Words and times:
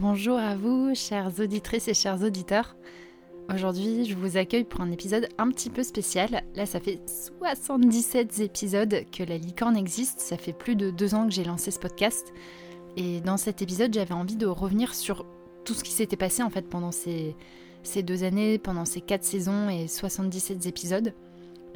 Bonjour 0.00 0.38
à 0.38 0.56
vous, 0.56 0.92
chères 0.94 1.30
auditrices 1.38 1.86
et 1.86 1.94
chers 1.94 2.20
auditeurs. 2.20 2.74
Aujourd'hui, 3.54 4.04
je 4.06 4.16
vous 4.16 4.36
accueille 4.36 4.64
pour 4.64 4.80
un 4.80 4.90
épisode 4.90 5.28
un 5.38 5.48
petit 5.50 5.70
peu 5.70 5.84
spécial. 5.84 6.42
Là, 6.56 6.66
ça 6.66 6.80
fait 6.80 7.00
77 7.06 8.40
épisodes 8.40 9.04
que 9.12 9.22
la 9.22 9.38
licorne 9.38 9.76
existe. 9.76 10.18
Ça 10.18 10.36
fait 10.36 10.52
plus 10.52 10.74
de 10.74 10.90
deux 10.90 11.14
ans 11.14 11.26
que 11.26 11.32
j'ai 11.32 11.44
lancé 11.44 11.70
ce 11.70 11.78
podcast. 11.78 12.32
Et 12.96 13.20
dans 13.20 13.36
cet 13.36 13.62
épisode, 13.62 13.94
j'avais 13.94 14.14
envie 14.14 14.34
de 14.34 14.46
revenir 14.46 14.94
sur 14.94 15.26
tout 15.64 15.74
ce 15.74 15.84
qui 15.84 15.92
s'était 15.92 16.16
passé 16.16 16.42
en 16.42 16.50
fait 16.50 16.68
pendant 16.68 16.90
ces, 16.90 17.36
deux 18.02 18.24
années, 18.24 18.58
pendant 18.58 18.84
ces 18.84 19.00
quatre 19.00 19.24
saisons 19.24 19.68
et 19.68 19.86
77 19.86 20.66
épisodes. 20.66 21.14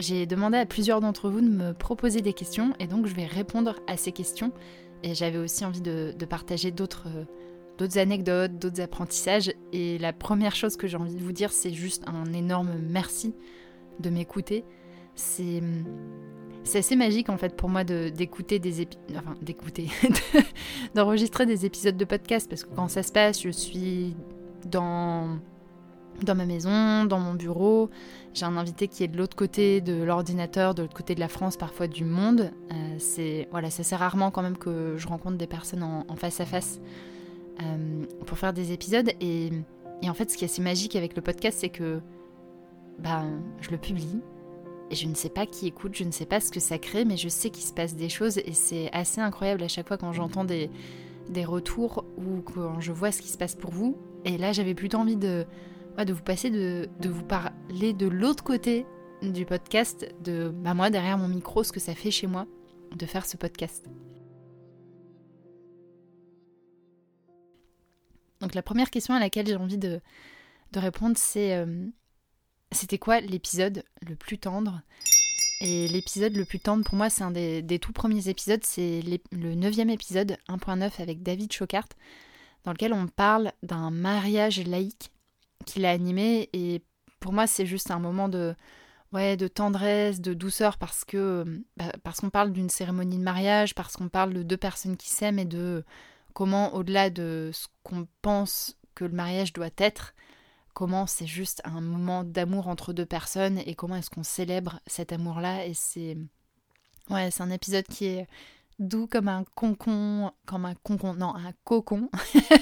J'ai 0.01 0.27
demandé 0.27 0.59
à 0.59 0.67
plusieurs 0.67 1.01
d'entre 1.01 1.31
vous 1.31 1.41
de 1.41 1.49
me 1.49 1.73
proposer 1.73 2.21
des 2.21 2.33
questions 2.33 2.73
et 2.81 2.89
donc 2.89 3.07
je 3.07 3.15
vais 3.15 3.27
répondre 3.27 3.77
à 3.87 3.97
ces 3.97 4.11
questions. 4.11 4.51
Et 5.05 5.15
j'avais 5.15 5.39
aussi 5.39 5.65
envie 5.65 5.83
de 5.83 6.25
partager 6.29 6.73
d'autres 6.73 7.07
d'autres 7.79 7.99
anecdotes, 7.99 8.59
d'autres 8.59 8.81
apprentissages. 8.81 9.53
Et 9.73 9.99
la 9.99 10.13
première 10.13 10.55
chose 10.55 10.77
que 10.77 10.87
j'ai 10.87 10.97
envie 10.97 11.15
de 11.15 11.23
vous 11.23 11.33
dire, 11.33 11.53
c'est 11.53 11.73
juste 11.73 12.05
un 12.07 12.33
énorme 12.33 12.73
merci 12.83 13.35
de 14.01 14.11
m'écouter. 14.11 14.65
C'est 15.15 15.63
assez 16.75 16.97
magique 16.97 17.31
en 17.31 17.39
fait 17.39 17.57
pour 17.57 17.71
moi 17.71 17.83
d'écouter 17.83 18.59
des 18.59 18.83
épisodes, 18.83 19.17
enfin 19.17 19.35
d'écouter, 19.41 19.89
d'enregistrer 20.95 21.47
des 21.47 21.65
épisodes 21.65 21.97
de 21.97 22.05
podcast 22.05 22.49
parce 22.49 22.65
que 22.65 22.75
quand 22.75 22.89
ça 22.89 23.03
se 23.03 23.11
passe, 23.11 23.43
je 23.43 23.49
suis 23.49 24.15
dans 24.67 25.39
ma 26.27 26.47
maison, 26.47 27.05
dans 27.05 27.21
mon 27.21 27.35
bureau. 27.35 27.91
J'ai 28.35 28.45
un 28.45 28.57
invité 28.57 28.87
qui 28.87 29.03
est 29.03 29.09
de 29.09 29.17
l'autre 29.17 29.37
côté 29.37 29.81
de 29.81 30.03
l'ordinateur, 30.03 30.75
de 30.75 30.83
l'autre 30.83 30.95
côté 30.95 31.15
de 31.15 31.21
la 31.21 31.29
France, 31.29 31.57
parfois 31.57 31.87
du 31.87 32.05
monde. 32.05 32.51
Euh, 32.71 32.97
c'est 32.99 33.49
voilà, 33.51 33.69
rarement 33.93 34.31
quand 34.31 34.43
même 34.43 34.59
que 34.59 34.97
je 34.97 35.09
rencontre 35.09 35.37
des 35.37 35.47
personnes 35.47 35.83
en 35.83 36.17
face 36.17 36.41
à 36.41 36.45
face. 36.45 36.81
Euh, 37.63 38.05
pour 38.27 38.39
faire 38.39 38.53
des 38.53 38.73
épisodes. 38.73 39.11
Et, 39.21 39.51
en 40.05 40.15
fait, 40.15 40.31
ce 40.31 40.37
qui 40.37 40.45
est 40.45 40.49
assez 40.49 40.63
magique 40.63 40.95
avec 40.95 41.17
le 41.17 41.23
podcast, 41.23 41.59
c'est 41.61 41.71
que 41.71 42.01
bah, 42.99 43.25
je 43.61 43.71
le 43.71 43.79
publie. 43.79 44.21
Et 44.91 44.95
je 44.95 45.07
ne 45.07 45.15
sais 45.15 45.29
pas 45.29 45.45
qui 45.45 45.67
écoute, 45.67 45.95
je 45.95 46.05
ne 46.05 46.11
sais 46.11 46.25
pas 46.25 46.41
ce 46.41 46.51
que 46.51 46.61
ça 46.61 46.79
crée, 46.79 47.05
mais 47.05 47.17
je 47.17 47.29
sais 47.29 47.51
qu'il 47.51 47.65
se 47.65 47.73
passe 47.73 47.95
des 47.95 48.09
choses 48.09 48.39
et 48.39 48.53
c'est 48.53 48.91
assez 48.93 49.21
incroyable 49.21 49.63
à 49.63 49.69
chaque 49.69 49.87
fois 49.87 49.99
quand 49.99 50.15
j'entends 50.15 50.45
des, 50.45 50.71
des 51.29 51.45
retours 51.45 52.07
ou 52.17 52.41
quand 52.41 52.81
je 52.81 52.93
vois 52.93 53.13
ce 53.13 53.21
qui 53.21 53.29
se 53.29 53.37
passe 53.37 53.55
pour 53.55 53.71
vous. 53.71 53.99
Et 54.25 54.39
là, 54.39 54.53
j'avais 54.53 54.75
plutôt 54.75 54.99
envie 54.99 55.17
de, 55.17 55.45
de 55.99 56.13
vous 56.13 56.23
passer, 56.23 56.49
de, 56.49 56.89
de 57.01 57.09
vous 57.11 57.25
parler 57.25 57.93
de 57.93 58.07
l'autre 58.07 58.45
côté 58.45 58.87
du 59.21 59.45
podcast, 59.45 60.09
de 60.25 60.49
bah, 60.49 60.73
moi 60.73 60.89
derrière 60.89 61.19
mon 61.19 61.29
micro, 61.29 61.65
ce 61.65 61.73
que 61.73 61.81
ça 61.81 61.95
fait 61.95 62.11
chez 62.11 62.27
moi 62.27 62.47
de 62.97 63.05
faire 63.05 63.27
ce 63.27 63.37
podcast. 63.37 63.91
Donc 68.41 68.55
la 68.55 68.63
première 68.63 68.91
question 68.91 69.15
à 69.15 69.21
laquelle 69.21 69.47
j'ai 69.47 69.57
envie 69.57 69.79
de, 69.79 70.01
répondre, 70.75 71.17
c'est 71.19 71.55
euh, 71.55 71.87
c'était 72.73 72.99
quoi 72.99 73.21
l'épisode 73.21 73.85
le 74.07 74.17
plus 74.17 74.39
tendre? 74.39 74.83
Et 75.61 75.89
l'épisode 75.89 76.37
le 76.37 76.45
plus 76.45 76.61
tendre 76.61 76.85
pour 76.85 76.95
moi, 76.95 77.11
c'est 77.11 77.25
un 77.25 77.33
des, 77.33 77.79
tout 77.81 77.93
premiers 77.93 78.29
épisodes, 78.29 78.63
c'est 78.63 79.03
le 79.33 79.55
neuvième 79.55 79.91
épisode 79.91 80.37
1.9 80.49 81.03
avec 81.03 81.23
David 81.25 81.53
Chocart, 81.53 81.89
dans 82.65 82.73
lequel 82.73 82.93
on 82.93 83.09
parle 83.09 83.53
d'un 83.65 83.91
mariage 83.91 84.65
laïque 84.65 85.11
qu'il 85.67 85.85
a 85.85 85.91
animé. 85.91 86.49
Et 86.53 86.83
pour 87.19 87.33
moi, 87.33 87.49
c'est 87.49 87.67
juste 87.67 87.91
un 87.91 87.99
moment 87.99 88.29
de, 88.29 88.55
ouais, 89.13 89.37
de 89.37 89.49
tendresse, 89.49 90.21
de 90.21 90.33
douceur, 90.33 90.79
parce 90.79 91.05
que 91.05 91.45
bah, 91.77 91.91
parce 92.05 92.21
qu'on 92.21 92.31
parle 92.31 92.53
d'une 92.53 92.71
cérémonie 92.71 93.19
de 93.19 93.23
mariage, 93.23 93.75
parce 93.75 93.97
qu'on 93.97 94.09
parle 94.09 94.35
de 94.35 94.45
deux 94.45 94.57
personnes 94.57 94.97
qui 94.97 95.09
s'aiment 95.09 95.41
et 95.41 95.45
de 95.45 95.85
comment 96.39 96.73
au-delà 96.77 97.11
de 97.11 97.51
ce 97.53 97.67
qu'on 97.83 98.07
pense 98.23 98.79
que 98.95 99.05
le 99.05 99.11
mariage 99.11 99.53
doit 99.53 99.71
être, 99.77 100.15
comment 100.73 101.05
c'est 101.05 101.27
juste 101.27 101.61
un 101.65 101.81
moment 101.81 102.23
d'amour 102.23 102.69
entre 102.69 102.93
deux 102.93 103.07
personnes 103.07 103.59
et 103.67 103.75
comment 103.75 103.97
est-ce 103.97 104.09
qu'on 104.09 104.23
célèbre 104.23 104.79
cet 104.87 105.13
amour-là. 105.13 105.67
Et 105.67 105.75
c'est 105.75 106.17
ouais, 107.11 107.33
c'est 107.33 107.43
un 107.43 107.51
épisode 107.51 107.89
qui 107.89 108.05
est 108.05 108.29
doux 108.79 109.09
comme 109.09 109.27
un 109.27 109.43
concon, 109.57 110.31
comme 110.47 110.65
un 110.65 110.77
concon, 110.77 111.15
non, 111.15 111.35
un 111.35 111.53
cocon, 111.65 112.09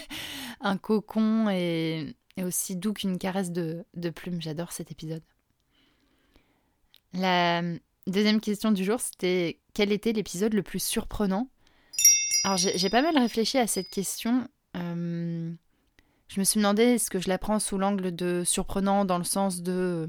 un 0.62 0.78
cocon 0.78 1.50
et, 1.50 2.16
aussi 2.42 2.76
doux 2.76 2.94
qu'une 2.94 3.18
caresse 3.18 3.50
de, 3.50 3.84
de 3.92 4.08
plume. 4.08 4.40
J'adore 4.40 4.72
cet 4.72 4.90
épisode. 4.90 5.22
La 7.12 7.60
deuxième 8.06 8.40
question 8.40 8.72
du 8.72 8.84
jour, 8.86 9.00
c'était 9.00 9.60
quel 9.74 9.92
était 9.92 10.14
l'épisode 10.14 10.54
le 10.54 10.62
plus 10.62 10.82
surprenant 10.82 11.50
alors 12.46 12.58
j'ai 12.58 12.90
pas 12.90 13.02
mal 13.02 13.18
réfléchi 13.18 13.58
à 13.58 13.66
cette 13.66 13.90
question. 13.90 14.46
Euh, 14.76 15.52
je 16.28 16.38
me 16.38 16.44
suis 16.44 16.58
demandé 16.58 16.84
est-ce 16.84 17.10
que 17.10 17.18
je 17.18 17.28
la 17.28 17.38
prends 17.38 17.58
sous 17.58 17.76
l'angle 17.76 18.14
de 18.14 18.44
surprenant 18.44 19.04
dans 19.04 19.18
le 19.18 19.24
sens 19.24 19.62
de 19.62 20.08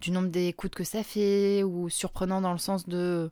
du 0.00 0.10
nombre 0.10 0.30
d'écoutes 0.30 0.74
que 0.74 0.82
ça 0.82 1.04
fait 1.04 1.62
ou 1.62 1.88
surprenant 1.88 2.40
dans 2.40 2.50
le 2.50 2.58
sens 2.58 2.88
de 2.88 3.30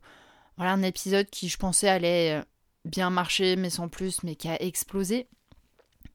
voilà 0.57 0.71
un 0.71 0.85
épisode 0.85 1.29
qui 1.31 1.49
je 1.49 1.57
pensais 1.59 1.89
allait 1.89 2.41
bien 2.85 3.11
marcher 3.11 3.57
mais 3.57 3.71
sans 3.71 3.89
plus 3.89 4.23
mais 4.23 4.37
qui 4.37 4.49
a 4.49 4.63
explosé. 4.63 5.27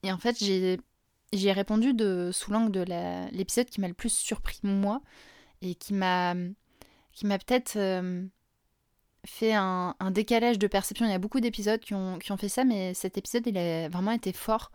Et 0.02 0.10
en 0.10 0.16
fait 0.16 0.38
j'ai 0.42 1.52
répondu 1.52 1.92
sous 2.32 2.50
l'angle 2.50 2.72
de 2.72 2.84
l'épisode 3.32 3.66
qui 3.66 3.82
m'a 3.82 3.88
le 3.88 3.92
plus 3.92 4.14
surpris 4.14 4.60
moi 4.62 5.02
et 5.60 5.74
qui 5.74 5.92
m'a 5.92 6.34
qui 7.12 7.26
m'a 7.26 7.38
peut-être 7.38 7.76
euh, 7.76 8.24
fait 9.24 9.54
un, 9.54 9.94
décalage 10.10 10.58
de 10.58 10.66
perception. 10.66 11.06
Il 11.06 11.10
y 11.10 11.14
a 11.14 11.18
beaucoup 11.18 11.40
d'épisodes 11.40 11.80
qui 11.80 11.94
ont, 11.94 12.18
fait 12.38 12.48
ça, 12.48 12.64
mais 12.64 12.94
cet 12.94 13.18
épisode, 13.18 13.46
il 13.46 13.58
a 13.58 13.88
vraiment 13.88 14.12
été 14.12 14.32
fort. 14.32 14.70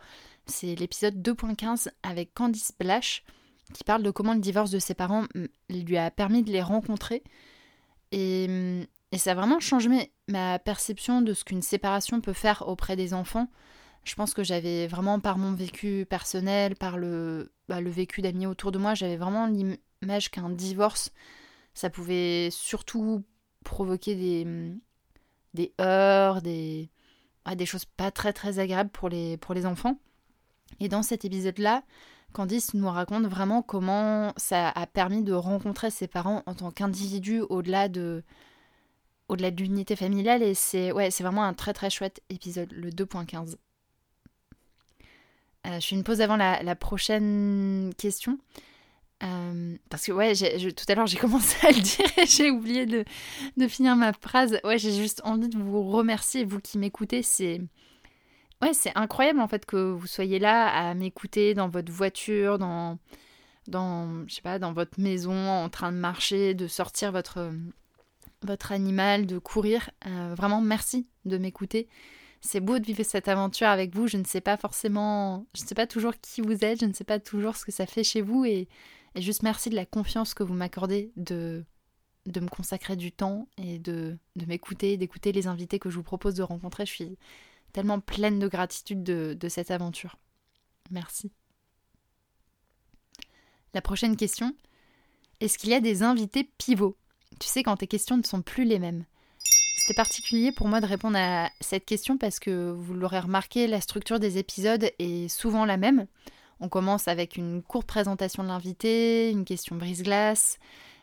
C'est 0.45 0.75
l'épisode 0.75 1.15
2.15 1.15 1.89
avec 2.03 2.33
Candice 2.33 2.73
Blash, 2.79 3.23
qui 3.73 3.83
parle 3.83 4.03
de 4.03 4.11
comment 4.11 4.33
le 4.33 4.39
divorce 4.39 4.71
de 4.71 4.79
ses 4.79 4.95
parents 4.95 5.25
lui 5.69 5.97
a 5.97 6.09
permis 6.11 6.43
de 6.43 6.51
les 6.51 6.61
rencontrer. 6.61 7.23
Et, 8.11 8.87
ça 9.17 9.31
a 9.31 9.35
vraiment 9.35 9.59
changé 9.59 10.11
ma 10.27 10.59
perception 10.59 11.21
de 11.21 11.33
ce 11.33 11.43
qu'une 11.43 11.63
séparation 11.63 12.21
peut 12.21 12.33
faire 12.33 12.67
auprès 12.67 12.95
des 12.95 13.13
enfants. 13.13 13.49
Je 14.03 14.15
pense 14.15 14.33
que 14.33 14.43
j'avais 14.43 14.87
vraiment, 14.87 15.19
par 15.19 15.37
mon 15.37 15.53
vécu 15.53 16.05
personnel, 16.09 16.75
par 16.75 16.97
le, 16.97 17.51
bah, 17.67 17.81
le 17.81 17.89
vécu 17.89 18.21
d'amis 18.21 18.45
autour 18.45 18.71
de 18.71 18.77
moi, 18.77 18.93
j'avais 18.93 19.17
vraiment 19.17 19.47
l'image 19.47 20.29
qu'un 20.29 20.49
divorce, 20.49 21.11
ça 21.73 21.89
pouvait 21.89 22.49
surtout 22.51 23.23
provoquer 23.63 24.15
des, 24.15 24.73
des 25.53 25.73
heurts, 25.79 26.41
des, 26.41 26.89
des 27.55 27.65
choses 27.65 27.85
pas 27.85 28.11
très 28.11 28.33
très 28.33 28.59
agréables 28.59 28.89
pour 28.89 29.09
les, 29.09 29.37
pour 29.37 29.53
les 29.53 29.65
enfants. 29.65 29.97
Et 30.79 30.87
dans 30.87 31.03
cet 31.03 31.25
épisode-là, 31.25 31.83
Candice 32.33 32.73
nous 32.73 32.89
raconte 32.89 33.25
vraiment 33.25 33.61
comment 33.61 34.33
ça 34.37 34.69
a 34.69 34.85
permis 34.85 35.23
de 35.23 35.33
rencontrer 35.33 35.89
ses 35.89 36.07
parents 36.07 36.43
en 36.45 36.53
tant 36.53 36.71
qu'individu 36.71 37.41
au-delà 37.41 37.89
de 37.89 38.23
au-delà 39.29 39.51
de 39.51 39.61
l'unité 39.61 39.95
familiale 39.95 40.41
et 40.41 40.55
c'est 40.55 40.91
ouais, 40.91 41.09
vraiment 41.19 41.43
un 41.43 41.53
très 41.53 41.73
très 41.73 41.91
chouette 41.91 42.21
épisode, 42.29 42.71
le 42.71 42.89
2.15. 42.89 43.57
Euh, 45.67 45.79
je 45.79 45.87
fais 45.87 45.95
une 45.95 46.03
pause 46.03 46.21
avant 46.21 46.35
la, 46.35 46.63
la 46.63 46.75
prochaine 46.75 47.93
question. 47.97 48.39
Euh, 49.21 49.75
parce 49.89 50.05
que 50.05 50.13
ouais, 50.13 50.33
tout 50.33 50.85
à 50.87 50.95
l'heure 50.95 51.07
j'ai 51.07 51.17
commencé 51.19 51.57
à 51.67 51.71
le 51.71 51.81
dire 51.81 52.05
et 52.17 52.25
j'ai 52.25 52.51
oublié 52.51 52.85
de, 52.85 53.03
finir 53.67 53.95
ma 53.95 54.13
phrase. 54.13 54.59
Ouais, 54.63 54.77
j'ai 54.77 54.93
juste 54.93 55.21
envie 55.23 55.49
de 55.49 55.57
vous 55.57 55.89
remercier, 55.89 56.45
vous 56.45 56.59
qui 56.59 56.77
m'écoutez. 56.77 57.21
C'est 57.21 57.61
ouais, 58.61 58.73
c'est 58.73 58.91
incroyable 58.95 59.39
en 59.41 59.47
fait 59.47 59.65
que 59.65 59.91
vous 59.91 60.07
soyez 60.07 60.39
là 60.39 60.67
à 60.67 60.93
m'écouter 60.93 61.53
dans 61.53 61.69
votre 61.69 61.91
voiture, 61.91 62.57
dans 62.57 62.97
dans 63.67 64.27
je 64.27 64.35
sais 64.35 64.41
pas, 64.41 64.59
dans 64.59 64.73
votre 64.73 64.99
maison, 64.99 65.49
en 65.49 65.69
train 65.69 65.91
de 65.91 65.97
marcher, 65.97 66.53
de 66.53 66.67
sortir 66.67 67.11
votre 67.11 67.51
votre 68.43 68.71
animal, 68.71 69.25
de 69.25 69.37
courir. 69.37 69.89
Euh, 70.07 70.33
vraiment, 70.35 70.61
merci 70.61 71.07
de 71.25 71.37
m'écouter. 71.37 71.87
C'est 72.41 72.61
beau 72.61 72.79
de 72.79 72.85
vivre 72.85 73.03
cette 73.03 73.27
aventure 73.27 73.67
avec 73.67 73.93
vous. 73.93 74.07
Je 74.07 74.17
ne 74.17 74.23
sais 74.23 74.39
pas 74.41 74.55
forcément, 74.55 75.45
je 75.55 75.63
ne 75.63 75.67
sais 75.67 75.75
pas 75.75 75.87
toujours 75.87 76.13
qui 76.21 76.41
vous 76.41 76.63
êtes, 76.63 76.79
je 76.79 76.85
ne 76.85 76.93
sais 76.93 77.03
pas 77.03 77.19
toujours 77.19 77.57
ce 77.57 77.65
que 77.65 77.71
ça 77.71 77.85
fait 77.85 78.03
chez 78.03 78.21
vous 78.21 78.45
et 78.45 78.69
et 79.19 79.21
juste 79.21 79.43
merci 79.43 79.69
de 79.69 79.75
la 79.75 79.85
confiance 79.85 80.33
que 80.33 80.43
vous 80.43 80.53
m'accordez 80.53 81.11
de, 81.17 81.65
me 82.25 82.47
consacrer 82.47 82.95
du 82.95 83.11
temps 83.11 83.49
et 83.57 83.77
de, 83.77 84.17
m'écouter, 84.47 84.95
d'écouter 84.95 85.33
les 85.33 85.47
invités 85.47 85.77
que 85.77 85.89
je 85.89 85.97
vous 85.97 86.03
propose 86.03 86.35
de 86.35 86.41
rencontrer. 86.41 86.85
Je 86.85 86.93
suis 86.93 87.17
tellement 87.73 87.99
pleine 87.99 88.39
de 88.39 88.47
gratitude 88.47 89.03
de, 89.03 89.35
de 89.37 89.49
cette 89.49 89.71
aventure. 89.71 90.15
Merci. 90.89 91.33
La 93.73 93.81
prochaine 93.81 94.15
question. 94.15 94.55
Est-ce 95.41 95.57
qu'il 95.57 95.71
y 95.71 95.73
a 95.73 95.81
des 95.81 96.01
invités 96.01 96.49
pivots? 96.57 96.95
Tu 97.41 97.49
sais 97.49 97.61
quand 97.61 97.75
tes 97.75 97.87
questions 97.87 98.15
ne 98.15 98.23
sont 98.23 98.41
plus 98.41 98.63
les 98.63 98.79
mêmes. 98.79 99.03
C'était 99.79 99.95
particulier 99.95 100.53
pour 100.53 100.69
moi 100.69 100.79
de 100.79 100.85
répondre 100.85 101.17
à 101.17 101.49
cette 101.59 101.85
question 101.85 102.17
parce 102.17 102.39
que 102.39 102.71
vous 102.71 102.93
l'aurez 102.93 103.19
remarqué, 103.19 103.67
la 103.67 103.81
structure 103.81 104.21
des 104.21 104.37
épisodes 104.37 104.89
est 104.97 105.27
souvent 105.27 105.65
la 105.65 105.75
même. 105.75 106.07
On 106.59 106.69
commence 106.69 107.07
avec 107.07 107.37
une 107.37 107.61
courte 107.61 107.87
présentation 107.87 108.43
de 108.43 108.49
l'invité, 108.49 109.31
une 109.31 109.45
question 109.45 109.75
brise-glace, 109.75 110.59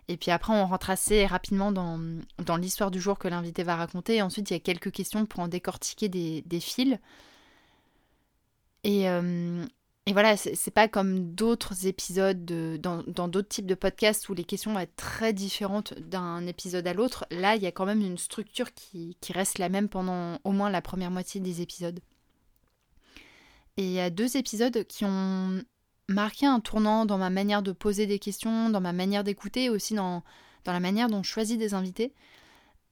et 0.08 0.16
puis 0.16 0.30
après 0.30 0.52
on 0.52 0.66
rentre 0.66 0.90
assez 0.90 1.26
rapidement 1.26 1.72
dans, 1.72 1.98
l'histoire 2.58 2.90
du 2.90 3.00
jour 3.00 3.18
que 3.18 3.28
l'invité 3.28 3.62
va 3.62 3.76
raconter, 3.76 4.22
ensuite 4.22 4.50
il 4.50 4.54
y 4.54 4.56
a 4.56 4.60
quelques 4.60 4.92
questions 4.92 5.26
pour 5.26 5.40
en 5.40 5.48
décortiquer 5.48 6.08
des, 6.08 6.60
fils. 6.60 6.98
Et, 8.84 9.08
et 10.08 10.12
voilà, 10.12 10.36
c'est 10.36 10.70
pas 10.70 10.86
comme 10.86 11.34
d'autres 11.34 11.88
épisodes 11.88 12.44
dans 12.44 13.28
d'autres 13.28 13.48
types 13.48 13.66
de 13.66 13.74
podcasts 13.74 14.28
où 14.28 14.34
les 14.34 14.44
questions 14.44 14.72
vont 14.72 14.78
être 14.78 14.94
très 14.94 15.32
différentes 15.32 15.94
d'un 15.98 16.46
épisode 16.46 16.86
à 16.86 16.94
l'autre. 16.94 17.26
Là, 17.32 17.56
il 17.56 17.62
y 17.62 17.66
a 17.66 17.72
quand 17.72 17.86
même 17.86 18.02
une 18.02 18.16
structure 18.16 18.72
qui, 18.72 19.16
qui, 19.20 19.32
reste 19.32 19.58
la 19.58 19.68
même 19.68 19.88
pendant 19.88 20.38
au 20.44 20.52
moins 20.52 20.70
la 20.70 20.80
première 20.80 21.10
moitié 21.10 21.40
des 21.40 21.60
épisodes. 21.60 21.98
Et 23.76 23.84
il 23.84 23.92
y 23.92 24.00
a 24.00 24.10
deux 24.10 24.36
épisodes 24.36 24.84
qui 24.84 25.04
ont 25.04 25.62
marqué 26.08 26.46
un 26.46 26.60
tournant 26.60 27.04
dans 27.04 27.18
ma 27.18 27.30
manière 27.30 27.62
de 27.62 27.72
poser 27.72 28.06
des 28.06 28.18
questions, 28.18 28.70
dans 28.70 28.80
ma 28.80 28.92
manière 28.92 29.24
d'écouter, 29.24 29.70
aussi 29.70 29.94
dans, 29.94 30.22
la 30.66 30.80
manière 30.80 31.08
dont 31.08 31.22
je 31.22 31.30
choisis 31.30 31.58
des 31.58 31.74
invités. 31.74 32.12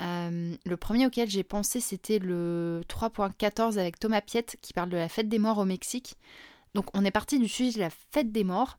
Euh, 0.02 0.56
le 0.64 0.76
premier 0.76 1.06
auquel 1.06 1.30
j'ai 1.30 1.44
pensé, 1.44 1.80
c'était 1.80 2.18
le 2.18 2.82
3.14 2.88 3.78
avec 3.78 3.98
Thomas 3.98 4.20
Piette 4.20 4.56
qui 4.60 4.72
parle 4.72 4.90
de 4.90 4.96
la 4.96 5.08
fête 5.08 5.28
des 5.28 5.38
morts 5.38 5.58
au 5.58 5.64
Mexique. 5.64 6.16
Donc 6.74 6.86
on 6.94 7.04
est 7.04 7.10
parti 7.10 7.38
du 7.38 7.48
sujet 7.48 7.72
de 7.72 7.80
la 7.80 7.90
fête 7.90 8.32
des 8.32 8.44
morts. 8.44 8.78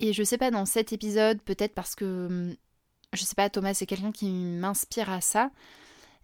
Et 0.00 0.12
je 0.12 0.22
sais 0.22 0.38
pas, 0.38 0.50
dans 0.50 0.66
cet 0.66 0.92
épisode, 0.92 1.40
peut-être 1.42 1.74
parce 1.74 1.94
que, 1.94 2.54
je 3.12 3.24
sais 3.24 3.34
pas, 3.34 3.48
Thomas, 3.48 3.74
c'est 3.74 3.86
quelqu'un 3.86 4.12
qui 4.12 4.28
m'inspire 4.28 5.10
à 5.10 5.20
ça. 5.20 5.50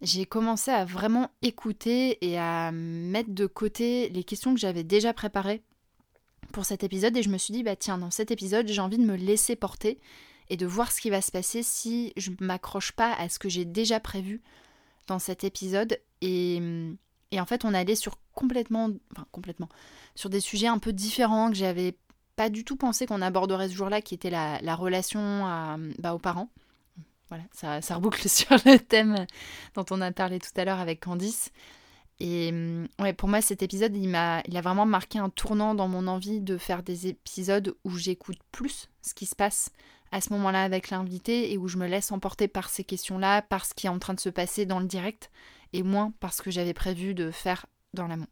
J'ai 0.03 0.25
commencé 0.25 0.71
à 0.71 0.85
vraiment 0.87 1.31
écouter 1.43 2.25
et 2.27 2.39
à 2.39 2.73
mettre 2.73 3.31
de 3.31 3.47
côté 3.47 4.09
les 4.09 4.25
questions 4.25 4.55
que 4.55 4.61
j'avais 4.61 4.85
déjà 4.85 5.13
préparées 5.13 5.63
pour 6.53 6.65
cet 6.65 6.83
épisode. 6.85 7.17
Et 7.17 7.23
je 7.23 7.29
me 7.29 7.37
suis 7.37 7.53
dit, 7.53 7.63
bah 7.63 7.77
tiens, 7.77 7.99
dans 7.99 8.11
cet 8.11 8.31
épisode, 8.31 8.67
j'ai 8.67 8.81
envie 8.81 8.99
de 8.99 9.05
me 9.05 9.17
laisser 9.17 9.57
porter 9.57 9.99
et 10.49 10.57
de 10.57 10.67
voir 10.67 10.91
ce 10.91 11.01
qui 11.01 11.11
va 11.11 11.21
se 11.21 11.31
passer 11.31 11.63
si 11.63 12.13
je 12.17 12.31
m'accroche 12.41 12.93
pas 12.93 13.13
à 13.13 13.29
ce 13.29 13.39
que 13.39 13.51
j'ai 13.51 13.67
déjà 13.67 14.01
prévu 14.01 14.41
dans 15.07 15.19
cet 15.19 15.45
épisode. 15.45 15.99
Et, 16.23 16.61
en 17.37 17.47
fait, 17.47 17.67
on 17.67 17.75
allait 17.75 17.95
sur 17.95 18.17
complètement, 18.33 18.89
enfin 19.13 19.27
complètement, 19.33 19.69
sur 20.15 20.31
des 20.31 20.41
sujets 20.41 20.67
un 20.67 20.79
peu 20.79 20.95
différents 20.95 21.51
que 21.51 21.57
j'avais 21.57 21.97
pas 22.37 22.49
du 22.49 22.65
tout 22.65 22.77
pensé 22.77 23.05
qu'on 23.05 23.21
aborderait 23.21 23.69
ce 23.69 23.75
jour-là, 23.75 24.01
qui 24.01 24.15
était 24.15 24.31
la, 24.31 24.61
la 24.63 24.75
relation 24.75 25.21
bah, 25.99 26.15
aux 26.15 26.19
parents. 26.19 26.49
Voilà, 27.31 27.45
ça, 27.81 27.95
reboucle 27.95 28.29
sur 28.29 28.51
le 28.67 28.79
thème 28.79 29.27
dont 29.75 29.87
on 29.91 30.01
a 30.01 30.13
parlé 30.13 30.39
tout 30.39 30.51
à 30.57 30.65
l'heure 30.65 30.81
avec 30.81 31.01
Candice. 31.01 31.51
Et 32.19 32.53
ouais, 32.99 33.15
pour 33.15 33.29
moi, 33.31 33.41
cet 33.41 33.63
épisode, 33.63 33.97
il 33.97 34.09
m'a, 34.09 34.43
il 34.47 34.57
a 34.57 34.61
vraiment 34.61 34.85
marqué 34.85 35.19
un 35.19 35.31
tournant 35.31 35.75
dans 35.75 35.89
mon 35.89 36.07
envie 36.07 36.41
de 36.41 36.59
faire 36.59 36.83
des 36.83 37.07
épisodes 37.07 37.75
où 37.85 37.97
j'écoute 37.97 38.39
plus 38.53 38.91
ce 39.01 39.15
qui 39.15 39.25
se 39.25 39.35
passe 39.35 39.71
à 40.13 40.21
ce 40.21 40.33
moment-là 40.35 40.63
avec 40.65 40.91
l'invité 40.91 41.53
et 41.53 41.57
où 41.57 41.69
je 41.69 41.79
me 41.79 41.87
laisse 41.87 42.13
emporter 42.13 42.49
par 42.49 42.69
ces 42.69 42.85
questions-là, 42.85 43.43
par 43.43 43.65
ce 43.65 43.73
qui 43.73 43.87
est 43.87 43.91
en 43.91 43.99
train 43.99 44.13
de 44.13 44.21
se 44.21 44.29
passer 44.29 44.67
dans 44.67 44.81
le 44.81 44.87
direct 44.87 45.31
et 45.73 45.83
moins 45.83 46.13
par 46.21 46.35
ce 46.35 46.43
que 46.43 46.51
j'avais 46.51 46.75
prévu 46.75 47.15
de 47.15 47.31
faire 47.31 47.67
dans 47.95 48.07
l'amont. 48.07 48.27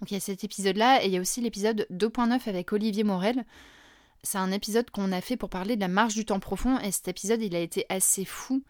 Donc 0.00 0.10
il 0.10 0.14
y 0.14 0.16
a 0.16 0.20
cet 0.20 0.42
épisode-là 0.42 1.02
et 1.04 1.06
il 1.06 1.12
y 1.12 1.16
a 1.16 1.20
aussi 1.20 1.40
l'épisode 1.40 1.86
2.9 1.90 2.48
avec 2.48 2.72
Olivier 2.72 3.04
Morel. 3.04 3.44
C'est 4.26 4.38
un 4.38 4.50
épisode 4.50 4.90
qu'on 4.90 5.12
a 5.12 5.20
fait 5.20 5.36
pour 5.36 5.48
parler 5.48 5.76
de 5.76 5.80
la 5.80 5.86
marche 5.86 6.14
du 6.14 6.24
temps 6.24 6.40
profond 6.40 6.80
et 6.80 6.90
cet 6.90 7.06
épisode 7.06 7.40
il 7.42 7.54
a 7.54 7.60
été 7.60 7.86
assez 7.88 8.24
fou 8.24 8.64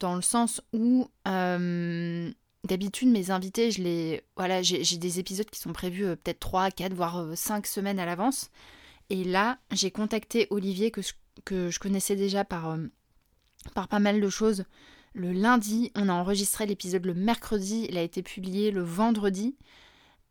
dans 0.00 0.14
le 0.14 0.22
sens 0.22 0.62
où 0.72 1.10
euh, 1.28 2.30
d'habitude 2.64 3.08
mes 3.10 3.30
invités, 3.30 3.70
je 3.70 3.82
les 3.82 4.22
voilà, 4.38 4.62
j'ai 4.62 4.96
des 4.96 5.20
épisodes 5.20 5.50
qui 5.50 5.60
sont 5.60 5.74
prévus 5.74 6.06
euh, 6.06 6.16
peut-être 6.16 6.40
3, 6.40 6.70
4 6.70 6.94
voire 6.94 7.26
5 7.34 7.66
euh, 7.66 7.68
semaines 7.68 7.98
à 7.98 8.06
l'avance 8.06 8.50
et 9.10 9.24
là, 9.24 9.58
j'ai 9.72 9.90
contacté 9.90 10.46
Olivier 10.48 10.90
que, 10.90 11.02
que 11.44 11.68
je 11.68 11.78
connaissais 11.80 12.16
déjà 12.16 12.46
par, 12.46 12.78
par 13.74 13.88
pas 13.88 13.98
mal 13.98 14.22
de 14.22 14.28
choses. 14.30 14.64
Le 15.12 15.32
lundi, 15.32 15.92
on 15.96 16.08
a 16.08 16.14
enregistré 16.14 16.64
l'épisode 16.64 17.04
le 17.04 17.12
mercredi, 17.12 17.86
il 17.90 17.98
a 17.98 18.02
été 18.02 18.22
publié 18.22 18.70
le 18.70 18.82
vendredi. 18.82 19.54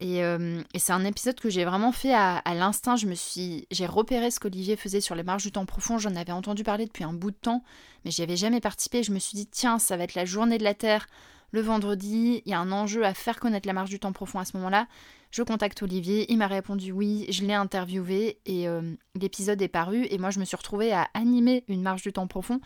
Et, 0.03 0.21
euh, 0.21 0.61
c'est 0.75 0.91
un 0.91 1.05
épisode 1.05 1.39
que 1.39 1.49
j'ai 1.49 1.63
vraiment 1.63 1.93
fait 1.93 2.13
à, 2.13 2.41
l'instinct. 2.53 2.97
Je 2.97 3.07
me 3.07 3.15
suis, 3.15 3.67
j'ai 3.71 3.85
repéré 3.85 4.31
ce 4.31 4.39
qu'Olivier 4.39 4.75
faisait 4.75 4.99
sur 4.99 5.15
les 5.15 5.23
marges 5.23 5.43
du 5.43 5.51
temps 5.51 5.65
profond. 5.65 5.97
J'en 5.97 6.15
avais 6.17 6.33
entendu 6.33 6.63
parler 6.63 6.85
depuis 6.85 7.05
un 7.05 7.13
bout 7.13 7.31
de 7.31 7.37
temps, 7.37 7.63
mais 8.03 8.11
j'y 8.11 8.21
avais 8.21 8.35
jamais 8.35 8.59
participé. 8.59 9.01
Je 9.01 9.13
me 9.13 9.19
suis 9.19 9.37
dit 9.37 9.47
tiens, 9.47 9.79
ça 9.79 9.95
va 9.95 10.03
être 10.03 10.15
la 10.15 10.25
journée 10.25 10.57
de 10.57 10.63
la 10.65 10.73
Terre 10.73 11.07
le 11.51 11.61
vendredi. 11.61 12.41
Il 12.45 12.51
y 12.51 12.53
a 12.53 12.59
un 12.59 12.73
enjeu 12.73 13.05
à 13.05 13.13
faire 13.13 13.39
connaître 13.39 13.65
la 13.65 13.71
marge 13.71 13.89
du 13.89 13.99
temps 13.99 14.11
profond 14.11 14.39
à 14.39 14.45
ce 14.45 14.57
moment-là. 14.57 14.87
Je 15.31 15.41
contacte 15.41 15.81
Olivier, 15.81 16.31
il 16.31 16.37
m'a 16.37 16.47
répondu 16.47 16.91
oui, 16.91 17.25
je 17.29 17.43
l'ai 17.43 17.53
interviewé 17.53 18.39
et 18.45 18.67
euh, 18.67 18.93
l'épisode 19.15 19.61
est 19.61 19.67
paru 19.67 20.05
et 20.11 20.19
moi 20.19 20.29
je 20.29 20.39
me 20.39 20.45
suis 20.45 20.57
retrouvée 20.57 20.91
à 20.91 21.07
animer 21.15 21.63
une 21.67 21.81
marche 21.81 22.03
du 22.03 22.13
temps 22.13 22.27
profond 22.27 22.59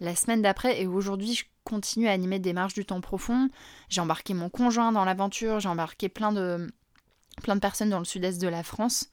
la 0.00 0.14
semaine 0.14 0.42
d'après 0.42 0.80
et 0.80 0.86
aujourd'hui 0.86 1.34
je 1.34 1.44
continue 1.64 2.08
à 2.08 2.12
animer 2.12 2.38
des 2.38 2.52
marches 2.52 2.74
du 2.74 2.84
temps 2.84 3.00
profond. 3.00 3.50
J'ai 3.88 4.00
embarqué 4.00 4.34
mon 4.34 4.48
conjoint 4.48 4.92
dans 4.92 5.04
l'aventure, 5.04 5.60
j'ai 5.60 5.68
embarqué 5.68 6.08
plein 6.08 6.32
de, 6.32 6.66
plein 7.42 7.54
de 7.54 7.60
personnes 7.60 7.90
dans 7.90 7.98
le 7.98 8.04
sud-est 8.04 8.40
de 8.40 8.48
la 8.48 8.62
France. 8.62 9.10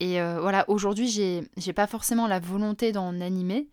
Et 0.00 0.20
euh, 0.20 0.40
voilà, 0.40 0.68
aujourd'hui 0.68 1.08
j'ai, 1.08 1.72
pas 1.72 1.86
forcément 1.86 2.26
la 2.26 2.38
volonté 2.38 2.92
d'en 2.92 3.20
animer, 3.20 3.68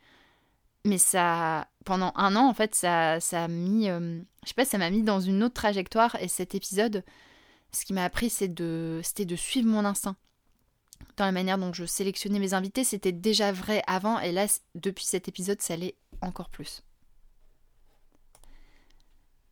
mais 0.86 0.98
ça, 0.98 1.68
pendant 1.86 2.14
un 2.16 2.36
an 2.36 2.48
en 2.48 2.54
fait, 2.54 2.76
ça, 2.76 3.20
ça 3.20 3.48
mis, 3.48 3.90
euh, 3.90 4.20
je 4.44 4.50
sais 4.50 4.54
pas, 4.56 4.66
ça 4.66 4.78
m'a 4.78 4.90
mis 4.90 5.04
dans 5.04 5.20
une 5.20 5.44
autre 5.44 5.56
trajectoire 5.56 6.16
et 6.22 6.28
cet 6.28 6.56
épisode, 6.56 7.04
ce 7.72 7.84
qui 7.84 7.94
m'a 7.94 8.06
appris, 8.06 8.30
c'est 8.30 8.48
de, 8.48 9.02
c'était 9.04 9.26
de 9.26 9.36
suivre 9.36 9.68
mon 9.68 9.84
instinct. 9.84 10.16
Dans 11.18 11.26
la 11.26 11.32
manière 11.32 11.58
dont 11.58 11.74
je 11.74 11.86
sélectionnais 11.86 12.40
mes 12.40 12.54
invités, 12.54 12.84
c'était 12.84 13.12
déjà 13.12 13.52
vrai 13.52 13.84
avant, 13.88 14.20
et 14.20 14.32
là, 14.32 14.48
depuis 14.76 15.06
cet 15.06 15.28
épisode, 15.28 15.62
ça 15.62 15.76
l'est 15.76 15.96
encore 16.22 16.50
plus. 16.50 16.84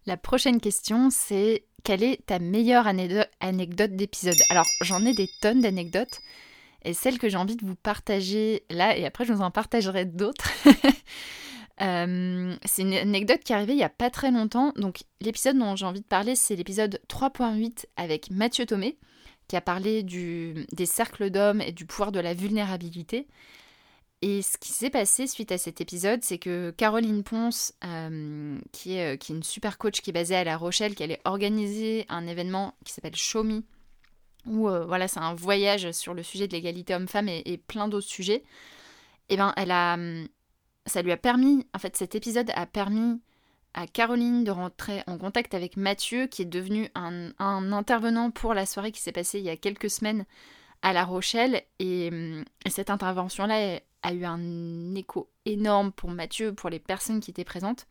La 0.05 0.17
prochaine 0.17 0.59
question, 0.59 1.09
c'est 1.11 1.65
quelle 1.83 2.03
est 2.03 2.25
ta 2.25 2.39
meilleure 2.39 2.87
anecdote 2.87 3.95
d'épisode? 3.95 4.39
Alors, 4.49 4.65
j'en 4.81 5.05
ai 5.05 5.13
des 5.13 5.29
tonnes 5.41 5.61
d'anecdotes, 5.61 6.19
et 6.83 6.93
celle 6.93 7.19
que 7.19 7.29
j'ai 7.29 7.37
envie 7.37 7.55
de 7.55 7.65
vous 7.65 7.75
partager 7.75 8.63
là, 8.71 8.97
et 8.97 9.05
après 9.05 9.25
je 9.25 9.33
vous 9.33 9.43
en 9.43 9.51
partagerai 9.51 10.05
d'autres, 10.05 10.49
Euh, 11.81 12.55
c'est 12.63 12.83
une 12.83 12.93
anecdote 12.93 13.39
qui 13.43 13.53
est 13.53 13.55
arrivée 13.55 13.73
il 13.73 13.77
n'y 13.77 13.83
a 13.83 13.89
pas 13.89 14.09
très 14.09 14.31
longtemps. 14.31 14.71
Donc 14.75 15.03
l'épisode 15.19 15.57
dont 15.57 15.75
j'ai 15.75 15.85
envie 15.85 16.01
de 16.01 16.05
parler, 16.05 16.35
c'est 16.35 16.55
l'épisode 16.55 16.99
3.8 17.09 17.85
avec 17.97 18.29
Mathieu 18.29 18.65
Thomé, 18.65 18.97
qui 19.51 19.57
a 19.57 19.61
parlé 19.61 20.01
des 20.01 20.85
cercles 20.85 21.29
d'hommes 21.29 21.59
et 21.59 21.73
du 21.73 21.85
pouvoir 21.85 22.13
de 22.13 22.21
la 22.21 22.33
vulnérabilité. 22.33 23.27
Et 24.21 24.41
ce 24.41 24.57
qui 24.57 24.71
s'est 24.71 24.89
passé 24.89 25.27
suite 25.27 25.51
à 25.51 25.57
cet 25.57 25.81
épisode, 25.81 26.23
c'est 26.23 26.37
que 26.37 26.73
Caroline 26.77 27.21
Ponce, 27.21 27.73
euh, 27.83 28.57
qui, 28.71 28.93
est, 28.93 29.15
euh, 29.15 29.17
qui 29.17 29.33
est 29.33 29.35
une 29.35 29.43
super 29.43 29.77
coach 29.77 29.99
qui 29.99 30.11
est 30.11 30.13
basée 30.13 30.37
à 30.37 30.45
La 30.45 30.55
Rochelle, 30.55 30.95
qui 30.95 31.03
allait 31.03 31.19
organiser 31.25 32.05
un 32.07 32.27
événement 32.27 32.75
qui 32.85 32.93
s'appelle 32.93 33.17
Show 33.17 33.43
Me, 33.43 33.61
où 34.45 34.69
voilà, 34.69 35.09
c'est 35.09 35.19
un 35.19 35.33
voyage 35.33 35.91
sur 35.91 36.13
le 36.13 36.23
sujet 36.23 36.47
de 36.47 36.53
l'égalité 36.53 36.95
homme-femme 36.95 37.27
et, 37.27 37.57
plein 37.57 37.89
d'autres 37.89 38.07
sujets. 38.07 38.45
Et 39.27 39.33
eh 39.33 39.35
ben, 39.35 39.51
elle 39.57 39.71
a, 39.71 39.97
ça 40.85 41.01
lui 41.01 41.11
a 41.11 41.17
permis, 41.17 41.67
en 41.75 41.79
fait 41.79 41.97
cet 41.97 42.15
épisode 42.15 42.51
a 42.55 42.65
permis 42.65 43.19
à 43.73 43.87
Caroline 43.87 44.43
de 44.43 44.51
rentrer 44.51 45.03
en 45.07 45.17
contact 45.17 45.53
avec 45.53 45.77
Mathieu, 45.77 46.27
qui 46.27 46.41
est 46.41 46.45
devenu 46.45 46.89
un, 46.95 47.31
intervenant 47.39 48.31
pour 48.31 48.53
la 48.53 48.65
soirée 48.65 48.91
qui 48.91 49.01
s'est 49.01 49.11
passée 49.11 49.39
il 49.39 49.45
y 49.45 49.49
a 49.49 49.57
quelques 49.57 49.89
semaines 49.89 50.25
à 50.81 50.93
La 50.93 51.03
Rochelle. 51.03 51.63
Et, 51.79 52.09
cette 52.69 52.89
intervention-là 52.89 53.79
a 54.03 54.13
eu 54.13 54.25
un 54.25 54.95
écho 54.95 55.29
énorme 55.45 55.91
pour 55.91 56.09
Mathieu, 56.09 56.53
pour 56.53 56.69
les 56.69 56.79
personnes 56.79 57.19
qui 57.21 57.31
étaient 57.31 57.43
présentes. 57.43 57.87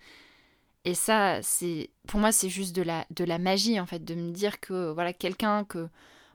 Et 0.85 0.95
ça, 0.95 1.43
c'est 1.43 1.91
pour 2.07 2.21
moi, 2.21 2.33
c'est 2.33 2.49
juste 2.49 2.75
de 2.75 2.83
la, 2.83 3.07
de 3.11 3.25
la 3.25 3.39
magie, 3.39 3.79
en 3.79 3.87
fait, 3.87 4.05
de 4.05 4.15
me 4.15 4.33
dire 4.33 4.61
que 4.61 4.93
voilà 4.93 5.13
quelqu'un 5.13 5.65
que 5.65 5.89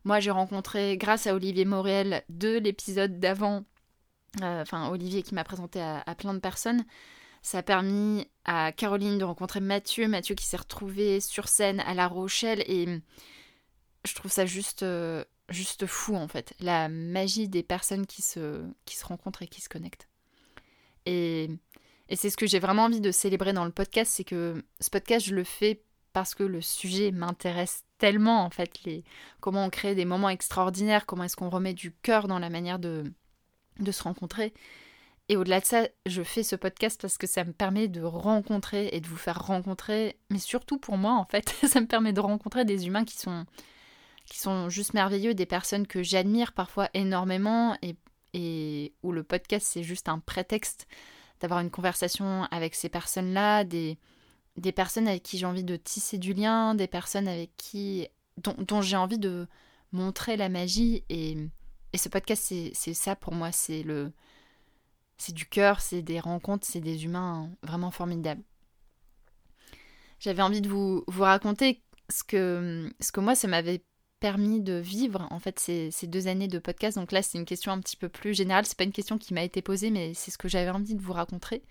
moi 0.04 0.20
j'ai 0.20 0.32
rencontré 0.32 0.98
grâce 0.98 1.26
à 1.26 1.34
Olivier 1.34 1.66
Morel 1.66 2.24
de 2.30 2.60
l'épisode 2.60 3.20
d'avant 3.20 3.64
euh, 4.42 4.62
enfin 4.62 4.90
Olivier 4.90 5.24
qui 5.24 5.34
m'a 5.34 5.44
présenté 5.44 5.82
à, 5.82 6.04
plein 6.16 6.34
de 6.34 6.40
personnes. 6.40 6.86
Ça 7.46 7.60
a 7.60 7.62
permis 7.62 8.28
à 8.44 8.72
Caroline 8.72 9.20
de 9.20 9.24
rencontrer 9.24 9.60
Mathieu, 9.60 10.08
Mathieu 10.08 10.34
qui 10.34 10.48
s'est 10.48 10.58
retrouvé 10.58 11.20
sur 11.20 11.48
scène 11.48 11.80
à 11.82 11.94
La 11.94 12.08
Rochelle 12.08 12.64
et 12.66 12.88
je 14.04 14.16
trouve 14.16 14.32
ça 14.32 14.48
juste, 14.48 14.82
euh, 14.82 15.24
juste 15.50 15.86
fou 15.86 16.16
en 16.16 16.28
fait, 16.28 16.56
la 16.60 16.90
magie 16.90 17.48
des 17.48 17.62
personnes 17.62 18.08
qui 18.08 18.24
se, 18.24 18.66
qui 18.86 18.96
se 18.98 19.06
rencontrent 19.06 19.44
et 19.44 19.48
qui 19.48 19.62
se 19.62 19.70
connectent. 19.70 20.10
Et, 21.06 21.52
et 22.10 22.16
c'est 22.16 22.32
ce 22.32 22.38
que 22.38 22.48
j'ai 22.48 22.58
vraiment 22.58 22.86
envie 22.86 23.00
de 23.00 23.12
célébrer 23.12 23.54
dans 23.54 23.66
le 23.66 23.72
podcast, 23.72 24.12
c'est 24.16 24.24
que 24.24 24.66
ce 24.80 24.90
podcast 24.90 25.28
je 25.28 25.36
le 25.36 25.44
fais 25.44 25.84
parce 26.14 26.34
que 26.34 26.44
le 26.44 26.62
sujet 26.62 27.12
m'intéresse 27.12 27.84
tellement 28.00 28.44
en 28.44 28.50
fait, 28.50 28.84
les, 28.86 29.04
comment 29.40 29.66
on 29.66 29.70
crée 29.70 29.94
des 29.94 30.06
moments 30.06 30.30
extraordinaires, 30.30 31.06
comment 31.06 31.26
est-ce 31.26 31.36
qu'on 31.36 31.52
remet 31.52 31.76
du 31.76 31.92
cœur 31.92 32.28
dans 32.28 32.40
la 32.40 32.50
manière 32.50 32.80
de, 32.80 33.04
de 33.80 33.92
se 33.92 34.02
rencontrer. 34.02 34.52
Et 35.28 35.38
au-delà 35.38 35.60
de 35.60 35.66
ça, 35.66 35.88
je 36.06 36.22
fais 36.22 36.44
ce 36.44 36.56
podcast 36.56 37.02
parce 37.02 37.18
que 37.18 37.26
ça 37.26 37.44
me 37.44 37.52
permet 37.52 37.88
de 37.88 38.02
rencontrer 38.02 38.90
et 38.92 39.02
de 39.02 39.08
vous 39.08 39.18
faire 39.18 39.44
rencontrer, 39.44 40.20
mais 40.30 40.38
surtout 40.38 40.78
pour 40.78 40.98
moi 40.98 41.14
en 41.14 41.26
fait, 41.26 41.50
ça 41.68 41.82
me 41.82 41.88
permet 41.88 42.14
de 42.14 42.20
rencontrer 42.20 42.66
des 42.66 42.88
humains 42.88 43.06
qui 43.06 43.18
sont 43.18 43.46
qui 44.26 44.40
sont 44.40 44.70
juste 44.70 44.96
merveilleux, 44.96 45.36
des 45.36 45.46
personnes 45.46 45.86
que 45.86 46.02
j'admire 46.02 46.54
parfois 46.54 46.90
énormément 46.96 47.78
et, 47.84 47.96
et 48.34 48.94
où 49.04 49.12
le 49.12 49.24
podcast 49.24 49.68
c'est 49.70 49.84
juste 49.84 50.10
un 50.10 50.18
prétexte 50.18 50.88
d'avoir 51.40 51.60
une 51.60 51.70
conversation 51.70 52.44
avec 52.46 52.74
ces 52.74 52.90
personnes-là, 52.90 53.64
des, 53.64 54.00
des 54.58 54.72
personnes 54.72 55.08
avec 55.08 55.24
qui 55.24 55.38
j'ai 55.38 55.46
envie 55.46 55.64
de 55.64 55.76
tisser 55.76 56.18
du 56.18 56.34
lien, 56.34 56.76
des 56.76 56.88
personnes 56.88 57.28
avec 57.28 57.52
qui 57.58 58.08
dont, 58.38 58.82
j'ai 58.82 58.98
envie 58.98 59.20
de 59.20 59.48
montrer 59.92 60.38
la 60.38 60.50
magie. 60.50 61.04
Et, 61.10 61.38
et 61.94 61.98
ce 61.98 62.10
podcast, 62.10 62.54
c'est 62.74 62.94
ça 62.94 63.16
pour 63.16 63.34
moi. 63.34 63.52
C'est 63.52 63.84
le, 63.84 64.12
c'est 65.18 65.34
du 65.34 65.46
cœur, 65.46 65.82
c'est 65.82 66.02
des 66.02 66.20
rencontres, 66.20 66.68
c'est 66.70 66.82
des 66.82 67.06
humains 67.06 67.50
vraiment 67.64 67.92
formidables. 67.92 68.44
J'avais 70.20 70.42
envie 70.42 70.62
de 70.62 70.70
vous, 70.70 71.04
vous 71.08 71.24
raconter 71.24 71.82
ce 72.10 72.24
que, 72.24 72.92
ce 73.00 73.12
que 73.12 73.20
moi, 73.20 73.36
ça 73.36 73.48
m'avait 73.48 73.84
permis 74.20 74.62
de 74.62 74.74
vivre 74.74 75.28
en 75.30 75.40
fait 75.40 75.60
ces, 75.60 75.92
deux 76.04 76.28
années 76.28 76.48
de 76.48 76.60
podcast. 76.60 76.98
Donc 76.98 77.12
là, 77.12 77.22
c'est 77.22 77.38
une 77.38 77.46
question 77.46 77.72
un 77.72 77.80
petit 77.80 77.98
peu 77.98 78.10
plus 78.10 78.34
générale. 78.34 78.66
C'est 78.66 78.78
pas 78.78 78.84
une 78.84 78.92
question 78.92 79.18
qui 79.18 79.34
m'a 79.34 79.44
été 79.44 79.62
posée, 79.62 79.92
mais 79.92 80.14
c'est 80.14 80.32
ce 80.32 80.38
que 80.38 80.48
j'avais 80.48 80.72
envie 80.72 80.96
de 80.96 81.02
vous 81.02 81.14
raconter. 81.14 81.64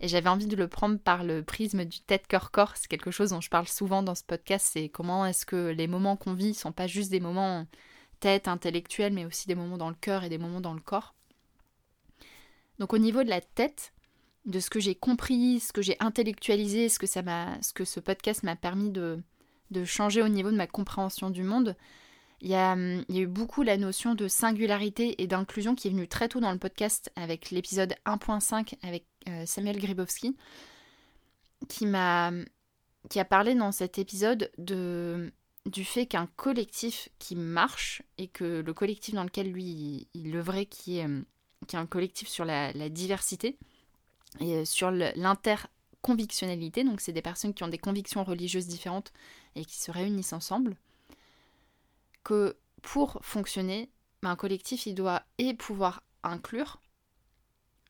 Et 0.00 0.08
j'avais 0.08 0.30
envie 0.30 0.46
de 0.46 0.56
le 0.56 0.66
prendre 0.66 0.98
par 0.98 1.24
le 1.24 1.42
prisme 1.42 1.84
du 1.84 2.00
tête-cœur-corps. 2.00 2.72
C'est 2.76 2.88
quelque 2.88 3.10
chose 3.10 3.30
dont 3.30 3.42
je 3.42 3.50
parle 3.50 3.68
souvent 3.68 4.02
dans 4.02 4.14
ce 4.14 4.24
podcast. 4.24 4.66
C'est 4.72 4.88
comment 4.88 5.26
est-ce 5.26 5.44
que 5.44 5.68
les 5.68 5.88
moments 5.88 6.16
qu'on 6.16 6.32
vit 6.32 6.54
sont 6.54 6.72
pas 6.72 6.86
juste 6.86 7.10
des 7.10 7.20
moments 7.20 7.66
tête, 8.20 8.48
intellectuels, 8.48 9.12
mais 9.12 9.26
aussi 9.26 9.46
des 9.46 9.54
moments 9.54 9.78
dans 9.78 9.88
le 9.88 9.94
cœur 9.94 10.24
et 10.24 10.28
des 10.28 10.38
moments 10.38 10.60
dans 10.60 10.74
le 10.74 10.80
corps. 10.80 11.14
Donc 12.80 12.94
au 12.94 12.98
niveau 12.98 13.22
de 13.22 13.28
la 13.28 13.42
tête, 13.42 13.92
de 14.46 14.58
ce 14.58 14.70
que 14.70 14.80
j'ai 14.80 14.94
compris, 14.94 15.60
ce 15.60 15.72
que 15.72 15.82
j'ai 15.82 15.96
intellectualisé, 16.00 16.88
ce 16.88 16.98
que, 16.98 17.06
ça 17.06 17.22
m'a, 17.22 17.60
ce 17.62 17.74
que 17.74 17.84
ce 17.84 18.00
podcast 18.00 18.42
m'a 18.42 18.56
permis 18.56 18.90
de, 18.90 19.22
changer 19.84 20.22
au 20.22 20.28
niveau 20.28 20.50
de 20.50 20.56
ma 20.56 20.66
compréhension 20.66 21.30
du 21.30 21.42
monde, 21.42 21.76
il 22.40 22.48
y, 22.48 22.54
a, 22.54 22.74
il 22.74 23.20
eu 23.20 23.26
beaucoup 23.26 23.62
la 23.62 23.76
notion 23.76 24.14
de 24.14 24.26
singularité 24.26 25.22
et 25.22 25.26
d'inclusion 25.26 25.74
qui 25.74 25.88
est 25.88 25.90
venue 25.90 26.08
très 26.08 26.28
tôt 26.28 26.40
dans 26.40 26.52
le 26.52 26.58
podcast 26.58 27.12
avec 27.14 27.50
l'épisode 27.50 27.94
1.5 28.06 28.74
avec 28.82 29.04
euh, 29.28 29.44
Samuel 29.44 29.78
Gribowski, 29.78 30.36
qui 31.68 31.84
m'a 31.84 32.32
qui 33.10 33.20
a 33.20 33.24
parlé 33.26 33.54
dans 33.54 33.72
cet 33.72 33.98
épisode 33.98 34.50
de 34.56 35.32
du 35.66 35.84
fait 35.84 36.06
qu'un 36.06 36.26
collectif 36.36 37.10
qui 37.18 37.36
marche 37.36 38.02
et 38.16 38.28
que 38.28 38.62
le 38.62 38.72
collectif 38.72 39.14
dans 39.14 39.24
lequel 39.24 39.52
lui 39.52 40.08
il, 40.14 40.34
œuvrait 40.34 40.64
qui 40.64 40.98
est 40.98 41.06
qui 41.66 41.76
est 41.76 41.78
un 41.78 41.86
collectif 41.86 42.28
sur 42.28 42.44
la, 42.44 42.72
diversité 42.88 43.56
et 44.40 44.56
euh, 44.56 44.64
sur 44.64 44.90
l'interconvictionnalité. 44.90 46.84
Donc, 46.84 47.00
c'est 47.00 47.12
des 47.12 47.22
personnes 47.22 47.54
qui 47.54 47.64
ont 47.64 47.68
des 47.68 47.78
convictions 47.78 48.24
religieuses 48.24 48.66
différentes 48.66 49.12
et 49.54 49.64
qui 49.64 49.78
se 49.78 49.90
réunissent 49.90 50.32
ensemble. 50.32 50.76
Que 52.24 52.56
pour 52.82 53.18
fonctionner, 53.22 53.90
ben, 54.22 54.30
un 54.30 54.36
collectif, 54.36 54.86
il 54.86 54.94
doit 54.94 55.22
et 55.38 55.54
pouvoir 55.54 56.02
inclure 56.22 56.80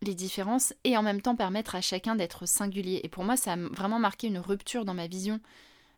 les 0.02 0.14
différences 0.14 0.72
et 0.84 0.96
en 0.96 1.02
même 1.02 1.20
temps 1.20 1.36
permettre 1.36 1.74
à 1.74 1.80
chacun 1.80 2.16
d'être 2.16 2.46
singulier. 2.46 3.00
Et 3.04 3.08
pour 3.08 3.24
moi, 3.24 3.36
ça 3.36 3.52
a 3.52 3.56
vraiment 3.56 3.98
marqué 3.98 4.28
une 4.28 4.38
rupture 4.38 4.84
dans 4.84 4.94
ma 4.94 5.06
vision 5.06 5.40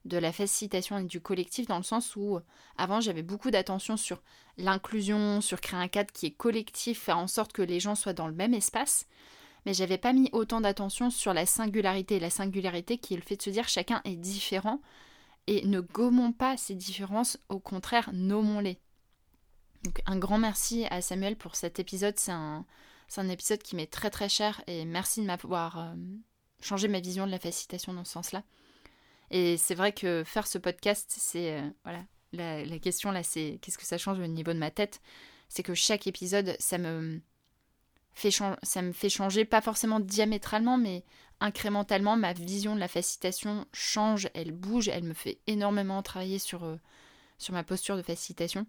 de 0.05 0.19
la 0.19 0.33
facilitation 0.33 0.99
et 0.99 1.05
du 1.05 1.21
collectif 1.21 1.67
dans 1.67 1.77
le 1.77 1.83
sens 1.83 2.17
où 2.17 2.41
avant 2.77 3.01
j'avais 3.01 3.23
beaucoup 3.23 3.51
d'attention 3.51 3.97
sur 3.97 4.23
l'inclusion, 4.59 5.41
sur 5.41 5.61
créer 5.61 5.81
un 5.81 5.89
cadre 5.89 6.13
qui 6.13 6.27
est 6.27 6.33
collectif, 6.33 7.01
faire 7.01 7.19
en 7.19 7.29
sorte 7.29 7.53
que 7.53 7.63
les 7.63 7.81
gens 7.81 7.95
soient 7.95 8.13
dans 8.13 8.27
le 8.27 8.35
même 8.35 8.55
espace, 8.55 9.07
mais 9.65 9.75
j'avais 9.75 9.99
pas 9.99 10.13
mis 10.13 10.29
autant 10.33 10.61
d'attention 10.61 11.11
sur 11.11 11.33
la 11.35 11.47
singularité, 11.47 12.19
la 12.19 12.31
singularité 12.31 12.99
qui 12.99 13.15
est 13.15 13.17
le 13.17 13.23
fait 13.23 13.37
de 13.37 13.43
se 13.43 13.51
dire 13.51 13.69
chacun 13.69 14.01
est 14.05 14.17
différent 14.17 14.81
et 15.47 15.67
ne 15.67 15.81
gommons 15.81 16.33
pas 16.33 16.57
ces 16.57 16.75
différences, 16.75 17.39
au 17.49 17.59
contraire 17.59 18.11
nommons-les. 18.13 18.79
Donc 19.85 20.01
un 20.07 20.19
grand 20.19 20.39
merci 20.39 20.87
à 20.91 21.01
Samuel 21.01 21.37
pour 21.37 21.57
cet 21.57 21.79
épisode, 21.79 22.19
c'est 22.19 22.33
un, 22.33 22.65
épisode 23.29 23.63
qui 23.63 23.77
m'est 23.77 23.91
très 23.91 24.11
très 24.11 24.29
cher 24.29 24.63
et 24.67 24.85
merci 24.85 25.21
de 25.21 25.27
m'avoir 25.27 25.79
euh, 25.79 25.95
changé 26.61 26.89
ma 26.89 27.01
vision 27.01 27.27
de 27.27 27.31
la 27.31 27.39
facilitation 27.39 27.93
dans 27.93 28.05
ce 28.05 28.13
sens-là. 28.13 28.43
Et 29.33 29.57
c'est 29.57 29.75
vrai 29.75 29.93
que 29.93 30.23
faire 30.25 30.47
ce 30.47 30.59
podcast, 30.59 31.12
c'est. 31.17 31.59
Euh, 31.59 31.69
voilà. 31.85 32.05
La, 32.35 32.79
question 32.79 33.11
là, 33.11 33.23
c'est 33.23 33.59
qu'est-ce 33.61 33.77
que 33.77 33.85
ça 33.85 33.99
change 33.99 34.19
au 34.19 34.27
niveau 34.27 34.53
de 34.53 34.59
ma 34.59 34.71
tête? 34.71 35.01
C'est 35.49 35.62
que 35.62 35.75
chaque 35.75 36.07
épisode, 36.07 36.57
ça 36.59 36.79
me, 36.79 37.21
fait 38.15 38.31
changer, 38.31 39.45
pas 39.45 39.61
forcément 39.61 40.01
diamétralement, 40.01 40.79
mais 40.79 41.05
incrémentalement. 41.41 42.17
Ma 42.17 42.33
vision 42.33 42.75
de 42.75 42.81
la 42.81 42.89
facilitation 42.89 43.67
change, 43.73 44.31
elle 44.33 44.53
bouge, 44.53 44.89
elle 44.89 45.05
me 45.05 45.12
fait 45.12 45.41
énormément 45.47 46.03
travailler 46.03 46.39
sur, 46.39 46.65
euh, 46.65 46.77
sur 47.37 47.53
ma 47.53 47.65
posture 47.65 47.97
de 47.99 48.03
facilitation. 48.03 48.67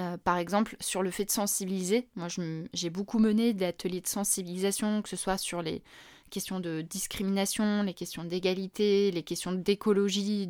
Euh, 0.00 0.16
par 0.16 0.38
exemple, 0.38 0.76
sur 0.80 1.02
le 1.02 1.10
fait 1.10 1.26
de 1.26 1.30
sensibiliser, 1.30 2.08
moi 2.16 2.28
j'ai 2.72 2.90
beaucoup 2.90 3.18
mené 3.18 3.52
d'ateliers 3.52 4.02
de 4.02 4.06
sensibilisation, 4.06 5.02
que 5.02 5.08
ce 5.10 5.16
soit 5.16 5.38
sur 5.38 5.62
les, 5.62 5.82
questions 6.30 6.60
de 6.60 6.82
discrimination, 6.82 7.82
les 7.82 7.94
questions 7.94 8.24
d'égalité, 8.24 9.10
les 9.10 9.22
questions 9.22 9.52
d'écologie, 9.52 10.48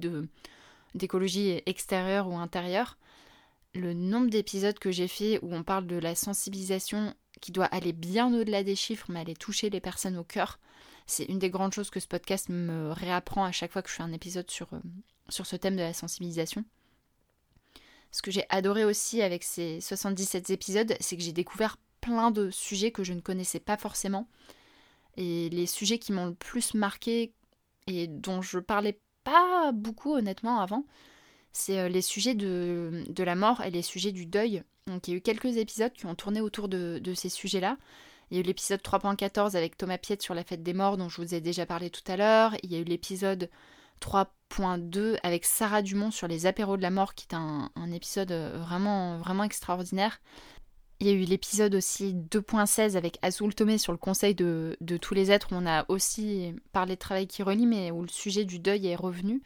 d'écologie 0.95 1.63
extérieure 1.67 2.29
ou 2.29 2.37
intérieure. 2.37 2.97
Le 3.75 3.93
nombre 3.93 4.31
d'épisodes 4.31 4.79
que 4.79 4.91
j'ai 4.91 5.09
fait 5.09 5.39
où 5.43 5.55
on 5.55 5.63
parle 5.63 5.87
de 5.87 5.97
la 5.97 6.15
sensibilisation 6.15 7.15
qui 7.41 7.53
doit 7.53 7.67
aller 7.67 7.93
bien 7.93 8.33
au-delà 8.33 8.63
des 8.63 8.77
chiffres, 8.77 9.07
mais 9.11 9.21
aller 9.21 9.35
toucher 9.35 9.69
les 9.69 9.81
personnes 9.81 10.17
au 10.17 10.25
cœur, 10.25 10.59
c'est 11.07 11.25
une 11.25 11.39
des 11.39 11.51
grandes 11.51 11.73
choses 11.73 11.91
que 11.91 12.01
ce 12.01 12.09
podcast 12.09 12.49
me 12.49 12.91
réapprend 12.91 13.45
à 13.45 13.53
chaque 13.53 13.73
fois 13.73 13.83
que 13.83 13.91
je 13.91 13.95
fais 13.95 14.03
un 14.03 14.13
épisode 14.13 14.51
sur, 14.51 14.73
euh, 14.73 14.81
sur 15.29 15.47
ce 15.47 15.57
thème 15.57 15.77
de 15.77 15.83
la 15.83 15.93
sensibilisation. 15.93 16.65
Ce 18.11 18.23
que 18.23 18.31
j'ai 18.31 18.45
adoré 18.49 18.85
aussi 18.85 19.23
avec 19.23 19.45
ces 19.45 19.81
77 19.81 20.51
épisodes, 20.51 20.97
c'est 21.01 21.17
que 21.17 21.23
j'ai 21.23 21.33
découvert 21.33 21.77
plein 22.01 22.31
de 22.31 22.51
sujets 22.51 22.91
que 22.91 23.05
je 23.05 23.13
ne 23.13 23.21
connaissais 23.21 23.61
pas 23.61 23.77
forcément 23.77 24.29
et 25.17 25.49
les 25.49 25.67
sujets 25.67 25.99
qui 25.99 26.13
m'ont 26.13 26.27
le 26.27 26.35
plus 26.35 26.75
marqué 26.75 27.33
et 27.87 28.07
dont 28.07 28.43
je 28.43 28.59
parlais 28.59 29.01
pas 29.25 29.73
beaucoup 29.73 30.15
honnêtement 30.15 30.61
avant, 30.61 30.85
c'est 31.53 31.79
euh, 31.79 31.89
les 31.89 32.03
sujets 32.03 32.35
de, 32.35 33.05
de, 33.09 33.25
la 33.25 33.35
mort 33.35 33.63
et 33.63 33.71
les 33.71 33.83
sujets 33.83 34.13
du 34.13 34.27
deuil. 34.27 34.63
Donc 34.87 35.09
il 35.09 35.13
y 35.13 35.15
a 35.15 35.17
eu 35.17 35.21
quelques 35.21 35.57
épisodes 35.57 35.93
qui 35.93 36.07
ont 36.07 36.15
tourné 36.15 36.41
autour 36.41 36.69
de, 36.69 37.01
ces 37.15 37.29
sujets-là. 37.29 37.77
Il 38.31 38.37
y 38.37 38.39
a 38.39 38.41
eu 38.41 38.45
l'épisode 38.45 38.81
3.14 38.81 39.57
avec 39.57 39.77
Thomas 39.77 39.99
Piette 39.99 40.23
sur 40.23 40.35
la 40.35 40.45
fête 40.45 40.63
des 40.63 40.75
morts 40.75 40.97
dont 40.97 41.09
je 41.09 41.21
vous 41.21 41.35
ai 41.35 41.41
déjà 41.41 41.67
parlé 41.67 41.91
tout 41.91 42.03
à 42.07 42.17
l'heure. 42.17 42.55
Il 42.63 42.73
y 42.73 42.77
a 42.77 42.79
eu 42.79 42.85
l'épisode 42.85 43.51
3.2 44.01 45.19
avec 45.23 45.45
Sarah 45.45 45.83
Dumont 45.83 46.11
sur 46.11 46.29
les 46.29 46.47
apéros 46.47 46.77
de 46.77 46.83
la 46.83 46.91
mort 46.91 47.15
qui 47.15 47.27
est 47.31 47.35
un, 47.35 47.71
un 47.75 47.93
épisode 47.93 48.33
euh, 48.33 48.59
vraiment, 48.59 49.19
vraiment 49.19 49.45
extraordinaire. 49.45 50.21
Il 50.99 51.07
y 51.07 51.11
a 51.11 51.13
eu 51.13 51.25
l'épisode 51.25 51.75
aussi 51.75 52.15
2.16 52.15 52.97
avec 52.97 53.19
Azul 53.21 53.55
Tomé 53.55 53.77
sur 53.77 53.93
le 53.93 53.99
conseil 53.99 54.35
de, 54.35 54.77
tous 55.01 55.13
les 55.13 55.31
êtres 55.31 55.49
où 55.53 55.55
on 55.55 55.67
a 55.67 55.85
aussi 55.89 56.55
parlé 56.73 56.95
de 56.95 57.01
travail 57.01 57.27
qui 57.27 57.43
relie 57.43 57.67
mais 57.67 57.91
où 57.91 58.01
le 58.01 58.09
sujet 58.09 58.45
du 58.45 58.59
deuil 58.59 58.87
est 58.87 58.97
revenu. 58.97 59.43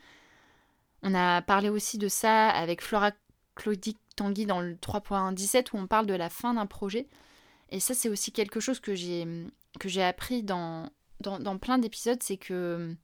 On 1.02 1.12
a 1.14 1.42
parlé 1.42 1.68
aussi 1.68 1.98
de 1.98 2.08
ça 2.08 2.48
avec 2.50 2.82
Flora 2.82 3.10
Claudic 3.56 3.98
Tanguy 4.14 4.46
dans 4.46 4.60
le 4.60 4.74
3.17 4.74 5.68
où 5.72 5.78
on 5.78 5.86
parle 5.88 6.06
de 6.06 6.14
la 6.14 6.28
fin 6.28 6.54
d'un 6.54 6.66
projet. 6.66 7.08
Et 7.70 7.80
ça 7.80 7.94
c'est 7.94 8.08
aussi 8.08 8.30
quelque 8.30 8.60
chose 8.60 8.78
que 8.78 8.94
j'ai, 8.94 9.26
que 9.80 9.88
j'ai 9.88 10.04
appris 10.04 10.44
dans, 10.44 10.88
dans, 11.20 11.40
dans 11.40 11.58
plein 11.58 11.78
d'épisodes, 11.78 12.22
c'est 12.22 12.36
que 12.36 12.94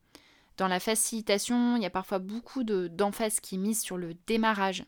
dans 0.56 0.68
la 0.68 0.78
facilitation, 0.78 1.76
il 1.76 1.82
y 1.82 1.86
a 1.86 1.90
parfois 1.90 2.20
beaucoup 2.20 2.62
de, 2.62 2.86
d'emphase 2.86 3.40
qui 3.40 3.56
est 3.56 3.58
mise 3.58 3.80
sur 3.80 3.96
le 3.96 4.14
démarrage 4.26 4.84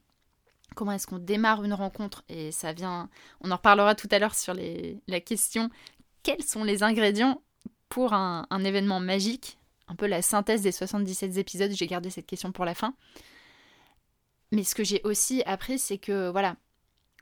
comment 0.74 0.92
est-ce 0.92 1.06
qu'on 1.06 1.18
démarre 1.18 1.64
une 1.64 1.74
rencontre 1.74 2.24
et 2.28 2.52
ça 2.52 2.72
vient 2.72 3.08
on 3.40 3.50
en 3.50 3.56
reparlera 3.56 3.94
tout 3.94 4.08
à 4.10 4.18
l'heure 4.18 4.34
sur 4.34 4.54
la 4.54 5.20
question 5.20 5.70
quels 6.22 6.42
sont 6.42 6.64
les 6.64 6.82
ingrédients 6.82 7.42
pour 7.88 8.12
un, 8.12 8.46
événement 8.64 9.00
magique? 9.00 9.58
Un 9.86 9.94
peu 9.94 10.06
la 10.06 10.20
synthèse 10.20 10.62
des 10.62 10.72
77 10.72 11.38
épisodes 11.38 11.72
j'ai 11.72 11.86
gardé 11.86 12.10
cette 12.10 12.26
question 12.26 12.52
pour 12.52 12.64
la 12.64 12.74
fin 12.74 12.94
mais 14.52 14.64
ce 14.64 14.74
que 14.74 14.84
j'ai 14.84 15.00
aussi 15.04 15.42
appris 15.46 15.78
c'est 15.78 15.98
que 15.98 16.30
voilà 16.30 16.56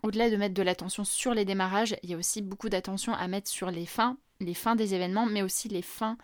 au-delà 0.03 0.31
de 0.31 0.37
mettre 0.37 0.55
de 0.55 0.63
l'attention 0.63 1.05
sur 1.05 1.35
les 1.35 1.45
démarrages 1.45 1.97
il 2.03 2.11
y 2.11 2.15
a 2.15 2.17
aussi 2.17 2.43
beaucoup 2.43 2.69
d'attention 2.69 3.15
à 3.15 3.29
mettre 3.29 3.49
sur 3.49 3.71
les 3.71 3.87
fins 3.87 4.17
les 4.41 4.55
fins 4.55 4.77
des 4.77 4.95
événements 4.95 5.27
mais 5.27 5.43
aussi 5.43 5.69
les 5.69 5.83
fins 5.83 6.19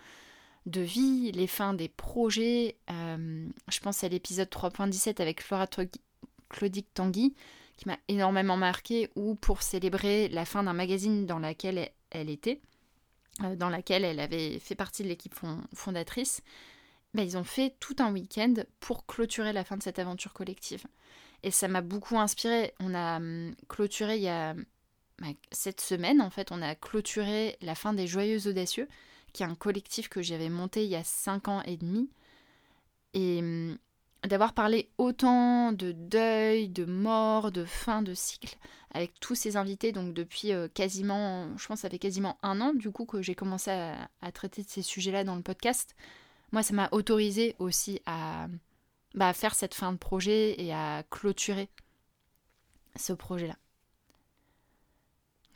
de 0.65 0.81
vie, 0.81 1.31
les 1.31 1.47
fins 1.47 1.73
des 1.73 1.89
projets. 1.89 2.77
Euh, 2.89 3.47
je 3.69 3.79
pense 3.79 4.03
à 4.03 4.07
l'épisode 4.07 4.49
3.17 4.49 5.21
avec 5.21 5.43
Flora 5.43 5.67
Claudique 6.53 6.93
Tanguy, 6.93 7.33
qui 7.75 7.87
m'a 7.87 7.97
énormément 8.07 8.55
marqué, 8.55 9.09
ou 9.15 9.35
pour 9.35 9.63
célébrer 9.63 10.29
la 10.29 10.45
fin 10.45 10.63
d'un 10.63 10.73
magazine 10.73 11.25
dans 11.25 11.39
laquelle 11.39 11.89
elle 12.11 12.29
était, 12.29 12.61
euh, 13.43 13.55
dans 13.55 13.69
laquelle 13.69 14.05
elle 14.05 14.19
avait 14.19 14.59
fait 14.59 14.75
partie 14.75 15.03
de 15.03 15.09
l'équipe 15.09 15.35
fondatrice, 15.73 16.41
bah, 17.13 17.23
ils 17.23 17.37
ont 17.37 17.43
fait 17.43 17.75
tout 17.79 17.95
un 17.99 18.11
week-end 18.11 18.53
pour 18.79 19.05
clôturer 19.05 19.53
la 19.53 19.63
fin 19.63 19.75
de 19.75 19.83
cette 19.83 19.99
aventure 19.99 20.33
collective. 20.33 20.85
Et 21.43 21.51
ça 21.51 21.67
m'a 21.67 21.81
beaucoup 21.81 22.17
inspiré. 22.17 22.73
On 22.79 22.93
a 22.93 23.17
hum, 23.17 23.53
clôturé 23.67 24.17
il 24.17 24.23
y 24.23 24.29
a 24.29 24.55
cette 25.51 25.79
semaine, 25.79 26.21
en 26.21 26.29
fait, 26.29 26.51
on 26.51 26.61
a 26.61 26.75
clôturé 26.75 27.57
la 27.61 27.75
fin 27.75 27.93
des 27.93 28.07
Joyeux 28.07 28.47
Audacieux, 28.47 28.89
qui 29.31 29.43
est 29.43 29.45
un 29.45 29.55
collectif 29.55 30.09
que 30.09 30.21
j'avais 30.21 30.49
monté 30.49 30.83
il 30.83 30.89
y 30.89 30.95
a 30.95 31.03
5 31.03 31.47
ans 31.47 31.61
et 31.63 31.77
demi. 31.77 32.09
Et 33.13 33.39
hum, 33.39 33.77
d'avoir 34.27 34.53
parlé 34.53 34.89
autant 34.97 35.71
de 35.71 35.91
deuil, 35.91 36.69
de 36.69 36.85
mort, 36.85 37.51
de 37.51 37.65
fin 37.65 38.01
de 38.01 38.13
cycle 38.13 38.57
avec 38.93 39.19
tous 39.19 39.35
ces 39.35 39.57
invités, 39.57 39.91
donc 39.91 40.13
depuis 40.13 40.53
euh, 40.53 40.67
quasiment, 40.67 41.57
je 41.57 41.67
pense 41.67 41.79
ça 41.79 41.89
fait 41.89 41.99
quasiment 41.99 42.37
un 42.43 42.61
an 42.61 42.73
du 42.73 42.91
coup 42.91 43.05
que 43.05 43.21
j'ai 43.21 43.33
commencé 43.33 43.71
à, 43.71 44.31
traiter 44.31 44.61
de 44.61 44.69
ces 44.69 44.83
sujets-là 44.83 45.23
dans 45.23 45.35
le 45.35 45.41
podcast. 45.41 45.95
Moi, 46.51 46.61
ça 46.61 46.73
m'a 46.73 46.89
autorisé 46.91 47.55
aussi 47.57 47.99
à, 48.05 48.47
bah, 49.15 49.33
faire 49.33 49.55
cette 49.55 49.73
fin 49.73 49.91
de 49.91 49.97
projet 49.97 50.61
et 50.61 50.71
à 50.71 51.03
clôturer 51.09 51.69
ce 52.95 53.13
projet-là. 53.13 53.57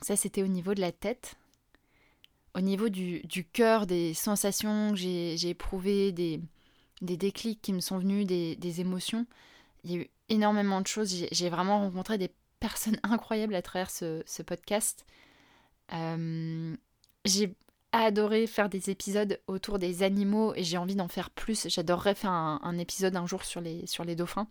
Ça, 0.00 0.16
c'était 0.16 0.42
au 0.42 0.48
niveau 0.48 0.74
de 0.74 0.80
la 0.80 0.92
tête. 0.92 1.36
Au 2.54 2.60
niveau 2.60 2.88
du, 2.88 3.22
cœur, 3.52 3.86
des 3.86 4.14
sensations 4.14 4.90
que 4.90 4.96
j'ai 4.96 5.48
éprouvées, 5.48 6.10
des, 6.10 6.40
des 7.02 7.16
déclics 7.16 7.60
qui 7.62 7.72
me 7.72 7.80
sont 7.80 7.98
venus, 7.98 8.26
des, 8.26 8.80
émotions, 8.80 9.26
il 9.84 9.90
y 9.90 9.94
a 9.94 9.98
eu 9.98 10.10
énormément 10.28 10.80
de 10.80 10.86
choses. 10.86 11.26
J'ai 11.30 11.48
vraiment 11.48 11.80
rencontré 11.80 12.18
des 12.18 12.30
personnes 12.60 12.98
incroyables 13.02 13.54
à 13.54 13.62
travers 13.62 13.90
ce, 13.90 14.42
podcast. 14.42 15.04
Euh, 15.92 16.76
j'ai 17.24 17.54
adoré 17.92 18.46
faire 18.46 18.68
des 18.68 18.90
épisodes 18.90 19.40
autour 19.46 19.78
des 19.78 20.02
animaux 20.02 20.54
et 20.54 20.62
j'ai 20.62 20.76
envie 20.76 20.96
d'en 20.96 21.08
faire 21.08 21.30
plus. 21.30 21.68
J'adorerais 21.68 22.14
faire 22.14 22.30
un, 22.32 22.78
épisode 22.78 23.16
un 23.16 23.26
jour 23.26 23.44
sur 23.44 23.60
les, 23.60 23.86
sur 23.86 24.04
les 24.04 24.16
dauphins. 24.16 24.48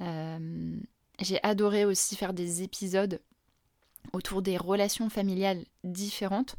Euh, 0.00 0.76
j'ai 1.20 1.42
adoré 1.42 1.84
aussi 1.84 2.16
faire 2.16 2.32
des 2.32 2.62
épisodes 2.62 3.20
autour 4.12 4.42
des 4.42 4.56
relations 4.56 5.08
familiales 5.08 5.64
différentes. 5.82 6.56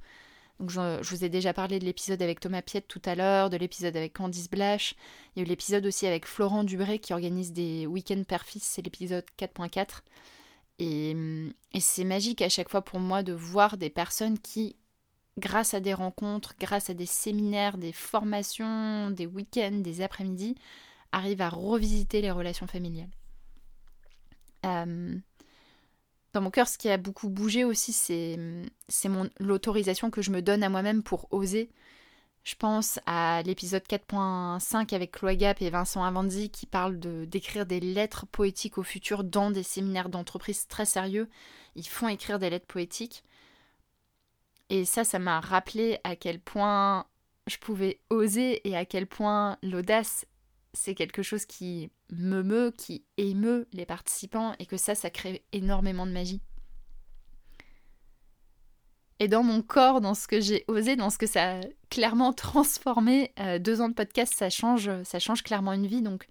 Je, 0.59 1.09
vous 1.09 1.25
ai 1.25 1.29
déjà 1.29 1.53
parlé 1.53 1.79
de 1.79 1.85
l'épisode 1.85 2.21
avec 2.21 2.39
Thomas 2.39 2.61
Piette 2.61 2.87
tout 2.87 3.01
à 3.05 3.15
l'heure, 3.15 3.49
de 3.49 3.57
l'épisode 3.57 3.95
avec 3.97 4.13
Candice 4.13 4.49
Blash. 4.49 4.95
Il 5.35 5.39
y 5.39 5.41
a 5.41 5.45
eu 5.45 5.49
l'épisode 5.49 5.85
aussi 5.85 6.07
avec 6.07 6.25
Florent 6.25 6.63
Dubré 6.63 6.99
qui 6.99 7.13
organise 7.13 7.51
des 7.51 7.85
week-ends 7.85 8.23
père-fils, 8.25 8.63
c'est 8.63 8.81
l'épisode 8.81 9.25
4.4. 9.37 10.01
Et, 10.79 11.15
et 11.73 11.79
c'est 11.79 12.05
magique 12.05 12.41
à 12.41 12.49
chaque 12.49 12.69
fois 12.69 12.81
pour 12.81 12.99
moi 12.99 13.21
de 13.21 13.33
voir 13.33 13.77
des 13.77 13.89
personnes 13.89 14.39
qui, 14.39 14.77
grâce 15.37 15.73
à 15.73 15.81
des 15.81 15.93
rencontres, 15.93 16.55
grâce 16.59 16.89
à 16.89 16.93
des 16.93 17.05
séminaires, 17.05 17.77
des 17.77 17.91
formations, 17.91 19.11
des 19.11 19.25
week-ends, 19.25 19.79
des 19.81 20.01
après-midi, 20.01 20.55
arrivent 21.11 21.41
à 21.41 21.49
revisiter 21.49 22.21
les 22.21 22.31
relations 22.31 22.67
familiales. 22.67 23.09
Euh, 24.65 25.15
dans 26.35 26.41
mon 26.41 26.51
cœur, 26.51 26.67
ce 26.67 26.77
qui 26.77 26.89
a 26.89 26.97
beaucoup 26.97 27.29
bougé 27.29 27.63
aussi, 27.63 27.93
c'est, 27.93 28.37
c'est 28.89 29.09
l'autorisation 29.39 30.11
que 30.11 30.21
je 30.21 30.31
me 30.31 30.41
donne 30.41 30.63
à 30.63 30.69
moi-même 30.69 31.01
pour 31.01 31.27
oser. 31.31 31.69
Je 32.43 32.55
pense 32.55 32.99
à 33.05 33.41
l'épisode 33.43 33.83
4.5 33.83 34.93
avec 34.93 35.13
Chloé 35.13 35.37
Gap 35.37 35.61
et 35.61 35.69
Vincent 35.69 36.03
Avanzi 36.03 36.49
qui 36.49 36.65
parlent 36.65 36.99
de, 36.99 37.23
d'écrire 37.23 37.65
des 37.65 37.79
lettres 37.79 38.25
poétiques 38.25 38.77
au 38.77 38.83
futur 38.83 39.23
dans 39.23 39.49
des 39.49 39.63
séminaires 39.63 40.09
d'entreprise 40.09 40.67
très 40.67 40.85
sérieux. 40.85 41.29
Ils 41.75 41.87
font 41.87 42.09
écrire 42.09 42.37
des 42.37 42.49
lettres 42.49 42.67
poétiques. 42.67 43.23
Et 44.69 44.83
ça, 44.83 45.05
ça 45.05 45.19
m'a 45.19 45.39
rappelé 45.39 45.99
à 46.03 46.17
quel 46.17 46.41
point 46.41 47.05
je 47.47 47.57
pouvais 47.57 48.01
oser 48.09 48.67
et 48.67 48.75
à 48.75 48.83
quel 48.83 49.07
point 49.07 49.57
l'audace 49.63 50.25
c'est 50.73 50.95
quelque 50.95 51.23
chose 51.23 51.45
qui 51.45 51.89
me 52.11 52.43
meut, 52.43 52.71
qui 52.71 53.05
émeut 53.17 53.67
les 53.73 53.85
participants 53.85 54.55
et 54.59 54.65
que 54.65 54.77
ça, 54.77 54.95
ça 54.95 55.09
crée 55.09 55.43
énormément 55.51 56.05
de 56.05 56.11
magie. 56.11 56.41
Et 59.19 59.27
dans 59.27 59.43
mon 59.43 59.61
corps, 59.61 60.01
dans 60.01 60.13
ce 60.13 60.27
que 60.27 60.41
j'ai 60.41 60.65
osé, 60.67 60.95
dans 60.95 61.09
ce 61.09 61.17
que 61.17 61.27
ça 61.27 61.59
a 61.59 61.61
clairement 61.89 62.33
transformé, 62.33 63.31
euh, 63.39 63.59
deux 63.59 63.81
ans 63.81 63.89
de 63.89 63.93
podcast, 63.93 64.33
ça 64.35 64.49
change, 64.49 64.91
ça 65.03 65.19
change 65.19 65.43
clairement 65.43 65.73
une 65.73 65.87
vie. 65.87 66.01
Donc, 66.01 66.27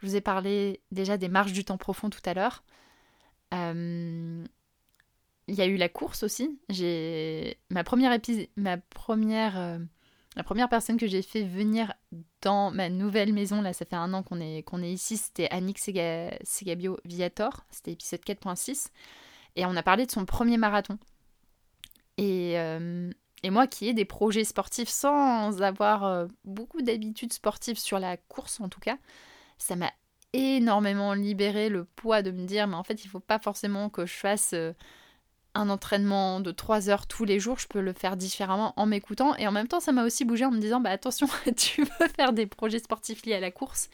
je 0.00 0.06
vous 0.06 0.16
ai 0.16 0.20
parlé 0.20 0.80
déjà 0.90 1.16
des 1.16 1.28
marches 1.28 1.52
du 1.52 1.64
temps 1.64 1.78
profond 1.78 2.10
tout 2.10 2.20
à 2.24 2.34
l'heure. 2.34 2.64
Euh, 3.54 4.44
il 5.46 5.54
y 5.54 5.62
a 5.62 5.66
eu 5.66 5.76
la 5.76 5.88
course 5.88 6.22
aussi. 6.22 6.58
J'ai 6.68 7.58
ma 7.70 7.84
première 7.84 8.12
épisode, 8.12 8.48
ma 8.56 8.78
première 8.78 9.58
euh, 9.58 9.78
la 10.36 10.42
première 10.42 10.68
personne 10.68 10.96
que 10.96 11.06
j'ai 11.06 11.22
fait 11.22 11.42
venir 11.42 11.92
dans 12.42 12.70
ma 12.70 12.88
nouvelle 12.88 13.32
maison, 13.32 13.62
là 13.62 13.72
ça 13.72 13.84
fait 13.84 13.96
un 13.96 14.12
an 14.14 14.22
qu'on 14.22 14.40
est, 14.40 14.62
qu'on 14.62 14.82
est 14.82 14.92
ici, 14.92 15.16
c'était 15.16 15.48
Annick 15.50 15.78
Segabio 15.78 16.98
Viator, 17.04 17.64
c'était 17.70 17.92
épisode 17.92 18.20
4.6, 18.20 18.88
et 19.56 19.64
on 19.64 19.76
a 19.76 19.82
parlé 19.82 20.06
de 20.06 20.10
son 20.10 20.24
premier 20.24 20.56
marathon. 20.56 20.98
Et, 22.16 22.58
euh, 22.58 23.10
moi 23.50 23.66
qui 23.66 23.88
ai 23.88 23.92
des 23.92 24.06
projets 24.06 24.44
sportifs 24.44 24.88
sans 24.88 25.60
avoir 25.60 26.04
euh, 26.04 26.26
beaucoup 26.44 26.80
d'habitudes 26.80 27.32
sportives 27.32 27.78
sur 27.78 27.98
la 27.98 28.16
course 28.16 28.58
en 28.60 28.68
tout 28.68 28.80
cas, 28.80 28.96
ça 29.58 29.76
m'a 29.76 29.92
énormément 30.32 31.12
libéré 31.12 31.68
le 31.68 31.84
poids 31.84 32.22
de 32.22 32.30
me 32.30 32.46
dire 32.46 32.66
mais 32.66 32.74
en 32.74 32.82
fait 32.82 33.04
il 33.04 33.08
faut 33.08 33.20
pas 33.20 33.38
forcément 33.38 33.88
que 33.88 34.06
je 34.06 34.14
fasse... 34.14 34.52
Euh, 34.54 34.72
un 35.54 35.68
entraînement 35.70 36.40
de 36.40 36.50
3 36.50 36.90
heures 36.90 37.06
tous 37.06 37.24
les 37.24 37.38
jours, 37.38 37.58
je 37.58 37.68
peux 37.68 37.80
le 37.80 37.92
faire 37.92 38.16
différemment 38.16 38.72
en 38.76 38.86
m'écoutant. 38.86 39.36
Et 39.36 39.46
en 39.46 39.52
même 39.52 39.68
temps, 39.68 39.80
ça 39.80 39.92
m'a 39.92 40.04
aussi 40.04 40.24
bougé 40.24 40.44
en 40.44 40.50
me 40.50 40.58
disant, 40.60 40.80
bah 40.80 40.90
attention, 40.90 41.28
tu 41.56 41.82
veux 41.82 42.08
faire 42.16 42.32
des 42.32 42.46
projets 42.46 42.80
sportifs 42.80 43.24
liés 43.24 43.34
à 43.34 43.40
la 43.40 43.50
course, 43.50 43.88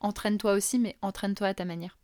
entraîne-toi 0.00 0.52
aussi, 0.52 0.78
mais 0.78 0.96
entraîne-toi 1.02 1.48
à 1.48 1.54
ta 1.54 1.64
manière. 1.64 1.98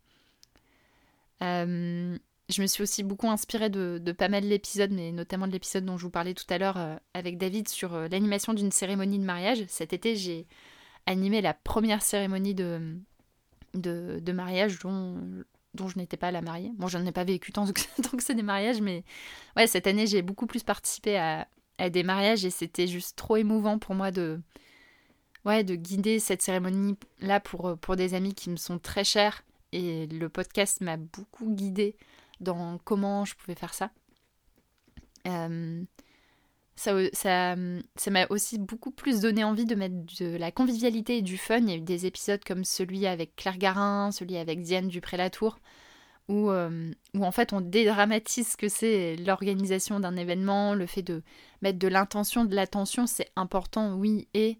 Euh, 1.43 2.17
je 2.49 2.61
me 2.61 2.67
suis 2.67 2.83
aussi 2.83 3.03
beaucoup 3.03 3.29
inspirée 3.29 3.69
de, 3.69 4.11
pas 4.11 4.29
mal 4.29 4.47
d'épisodes, 4.47 4.91
mais 4.91 5.11
notamment 5.11 5.47
de 5.47 5.51
l'épisode 5.53 5.85
dont 5.85 5.97
je 5.97 6.03
vous 6.03 6.11
parlais 6.11 6.33
tout 6.33 6.45
à 6.49 6.57
l'heure 6.57 6.77
euh, 6.77 6.95
avec 7.13 7.37
David 7.37 7.67
sur 7.67 7.93
euh, 7.93 8.07
l'animation 8.09 8.53
d'une 8.53 8.71
cérémonie 8.71 9.19
de 9.19 9.23
mariage. 9.23 9.63
Cet 9.67 9.93
été, 9.93 10.15
j'ai 10.15 10.47
animé 11.05 11.41
la 11.41 11.53
première 11.53 12.01
cérémonie 12.01 12.53
de, 12.53 12.97
de, 13.73 14.19
de 14.21 14.31
mariage 14.31 14.79
dont 14.79 15.17
dont 15.73 15.87
je 15.87 15.97
n'étais 15.97 16.17
pas 16.17 16.31
la 16.31 16.41
mariée. 16.41 16.71
Bon, 16.75 16.87
j'en 16.87 17.05
ai 17.05 17.11
pas 17.11 17.23
vécu 17.23 17.51
tant 17.53 17.65
que, 17.65 17.81
c'est 18.19 18.35
des 18.35 18.43
mariages, 18.43 18.81
mais 18.81 19.03
ouais, 19.55 19.67
cette 19.67 19.87
année, 19.87 20.07
j'ai 20.07 20.21
beaucoup 20.21 20.47
plus 20.47 20.63
participé 20.63 21.17
à, 21.17 21.47
des 21.89 22.03
mariages 22.03 22.45
et 22.45 22.51
c'était 22.51 22.85
juste 22.85 23.17
trop 23.17 23.37
émouvant 23.37 23.79
pour 23.79 23.95
moi 23.95 24.11
de, 24.11 24.39
ouais, 25.45 25.63
de 25.63 25.73
guider 25.73 26.19
cette 26.19 26.43
cérémonie-là 26.43 27.39
pour, 27.39 27.75
pour 27.79 27.95
des 27.95 28.13
amis 28.13 28.35
qui 28.35 28.51
me 28.51 28.55
sont 28.55 28.77
très 28.77 29.03
chers. 29.03 29.43
Et 29.71 30.05
le 30.05 30.29
podcast 30.29 30.81
m'a 30.81 30.97
beaucoup 30.97 31.49
guidée 31.49 31.95
dans 32.39 32.77
comment 32.79 33.25
je 33.25 33.33
pouvais 33.35 33.55
faire 33.55 33.73
ça. 33.73 33.89
Euh, 35.27 35.83
ça, 36.81 37.55
ça, 37.95 38.11
m'a 38.11 38.27
aussi 38.29 38.57
beaucoup 38.57 38.91
plus 38.91 39.21
donné 39.21 39.43
envie 39.43 39.65
de 39.65 39.75
mettre 39.75 39.95
de 40.19 40.37
la 40.37 40.51
convivialité 40.51 41.17
et 41.17 41.21
du 41.21 41.37
fun. 41.37 41.59
Il 41.59 41.69
y 41.69 41.73
a 41.73 41.77
eu 41.77 41.81
des 41.81 42.05
épisodes 42.05 42.43
comme 42.43 42.63
celui 42.63 43.05
avec 43.05 43.35
Claire 43.35 43.57
Garin, 43.57 44.11
celui 44.11 44.37
avec 44.37 44.61
Diane 44.61 44.87
Dupré-Latour, 44.87 45.59
où, 46.27 46.49
où 46.49 47.25
en 47.25 47.31
fait 47.31 47.53
on 47.53 47.61
dédramatise 47.61 48.53
ce 48.53 48.57
que 48.57 48.69
c'est 48.69 49.15
l'organisation 49.17 49.99
d'un 49.99 50.15
événement, 50.15 50.73
le 50.73 50.85
fait 50.85 51.01
de 51.01 51.23
mettre 51.61 51.79
de 51.79 51.87
l'intention, 51.87 52.45
de 52.45 52.55
l'attention, 52.55 53.05
c'est 53.05 53.29
important, 53.35 53.95
oui, 53.95 54.27
et 54.33 54.57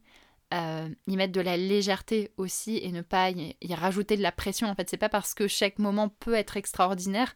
euh, 0.54 0.90
y 1.08 1.16
mettre 1.16 1.32
de 1.32 1.40
la 1.40 1.56
légèreté 1.56 2.32
aussi 2.36 2.78
et 2.84 2.92
ne 2.92 3.02
pas 3.02 3.32
y, 3.32 3.56
y 3.62 3.74
rajouter 3.74 4.18
de 4.18 4.22
la 4.22 4.34
pression. 4.34 4.68
En 4.68 4.76
fait, 4.76 4.90
c'est 4.90 4.98
pas 4.98 5.08
parce 5.08 5.34
que 5.34 5.48
chaque 5.48 5.80
moment 5.80 6.10
peut 6.10 6.34
être 6.34 6.58
extraordinaire 6.58 7.36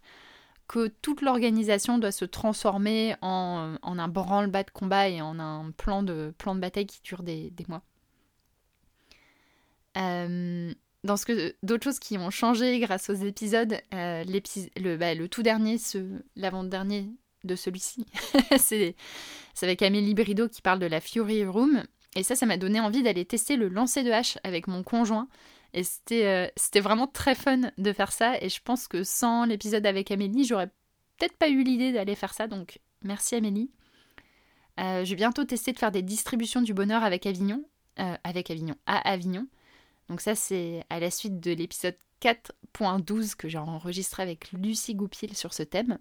que 0.67 0.88
toute 0.88 1.21
l'organisation 1.21 1.97
doit 1.97 2.12
se 2.12 2.25
transformer 2.25 3.15
en, 3.21 3.75
un 3.84 4.08
branle-bas 4.08 4.63
de 4.63 4.71
combat 4.71 5.10
et 5.10 5.21
en 5.21 5.39
un 5.39 5.71
plan 5.71 6.04
de, 6.04 6.34
bataille 6.56 6.88
qui 6.88 7.01
dure 7.04 7.23
des, 7.23 7.51
mois. 7.67 7.84
Euh, 9.97 10.73
dans 11.04 11.17
ce 11.17 11.25
que 11.25 11.56
d'autres 11.63 11.84
choses 11.84 11.99
qui 11.99 12.17
ont 12.17 12.32
changé 12.32 12.80
grâce 12.80 13.10
aux 13.10 13.13
épisodes, 13.13 13.80
euh, 13.93 14.23
le, 14.25 14.97
bah, 14.97 15.13
le, 15.13 15.30
tout 15.30 15.43
dernier, 15.43 15.78
l'avant-dernier 16.36 17.10
de 17.43 17.56
celui-ci, 17.56 18.06
c'est 18.58 18.95
avec 19.62 19.82
Amélie 19.84 20.15
Brideau 20.15 20.49
qui 20.49 20.62
parle 20.62 20.80
de 20.80 20.88
la 20.88 20.99
Fury 20.99 21.45
Room. 21.45 21.84
Et 22.15 22.23
ça, 22.23 22.36
ça 22.36 22.45
m'a 22.45 22.58
donné 22.58 22.80
envie 22.80 23.04
d'aller 23.04 23.25
tester 23.25 23.56
le 23.56 23.67
lancer 23.67 24.04
de 24.04 24.12
hache 24.12 24.38
avec 24.43 24.67
mon 24.67 24.84
conjoint. 24.84 25.28
Et 25.76 25.84
euh, 26.26 26.48
c'était 26.56 26.80
vraiment 26.80 27.06
très 27.06 27.36
fun 27.36 27.72
de 27.78 27.94
faire 27.94 28.14
ça. 28.14 28.42
Et 28.42 28.48
je 28.48 28.62
pense 28.64 28.88
que 28.88 29.04
sans 29.04 29.44
l'épisode 29.46 29.86
avec 29.86 30.10
Amélie, 30.10 30.46
j'aurais 30.46 30.68
peut-être 31.18 31.38
pas 31.38 31.50
eu 31.50 31.64
l'idée 31.64 31.92
d'aller 31.92 32.16
faire 32.16 32.34
ça. 32.34 32.48
Donc 32.48 32.80
merci 33.04 33.36
Amélie. 33.36 33.70
Euh, 34.80 35.04
je 35.04 35.10
vais 35.10 35.18
bientôt 35.18 35.44
tester 35.44 35.74
de 35.74 35.78
faire 35.78 35.92
des 35.92 36.02
distributions 36.02 36.62
du 36.62 36.74
bonheur 36.74 37.04
avec 37.04 37.26
Avignon. 37.26 37.66
Euh, 38.00 38.16
avec 38.24 38.50
Avignon, 38.52 38.76
à 38.86 38.98
Avignon. 39.10 39.48
Donc 40.10 40.22
ça 40.22 40.34
c'est 40.34 40.84
à 40.90 41.00
la 41.00 41.12
suite 41.12 41.40
de 41.42 41.52
l'épisode 41.52 41.98
4.12 42.22 43.36
que 43.36 43.50
j'ai 43.50 43.58
enregistré 43.58 44.24
avec 44.24 44.52
Lucie 44.54 44.96
Goupil 44.96 45.36
sur 45.36 45.54
ce 45.54 45.64
thème. 45.64 45.98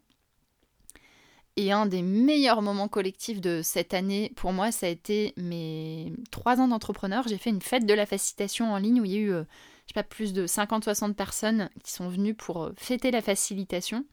Et 1.57 1.71
un 1.71 1.87
des 1.87 2.03
meilleurs 2.03 2.63
moments 2.63 2.89
collectifs 2.89 3.41
de 3.41 3.61
cette 3.63 3.95
année, 3.95 4.33
pour 4.35 4.53
moi, 4.53 4.73
ça 4.73 4.87
a 4.87 4.89
été 4.89 5.35
mes 5.37 6.13
trois 6.33 6.61
ans 6.61 6.67
d'entrepreneur. 6.67 7.29
J'ai 7.29 7.39
fait 7.39 7.51
une 7.51 7.63
fête 7.63 7.87
de 7.87 7.95
la 7.95 8.07
facilitation 8.07 8.73
en 8.73 8.79
ligne 8.79 9.01
où 9.01 9.05
il 9.05 9.13
y 9.13 9.17
a 9.17 9.21
eu, 9.21 9.33
euh, 9.33 9.45
je 9.87 9.93
sais 9.93 9.95
pas, 9.95 10.03
plus 10.03 10.33
de 10.33 10.49
50-60 10.49 11.15
personnes 11.15 11.71
qui 11.85 11.93
sont 11.93 12.09
venues 12.09 12.35
pour 12.35 12.65
euh, 12.65 12.73
fêter 12.77 13.13
la 13.13 13.23
facilitation. 13.23 14.05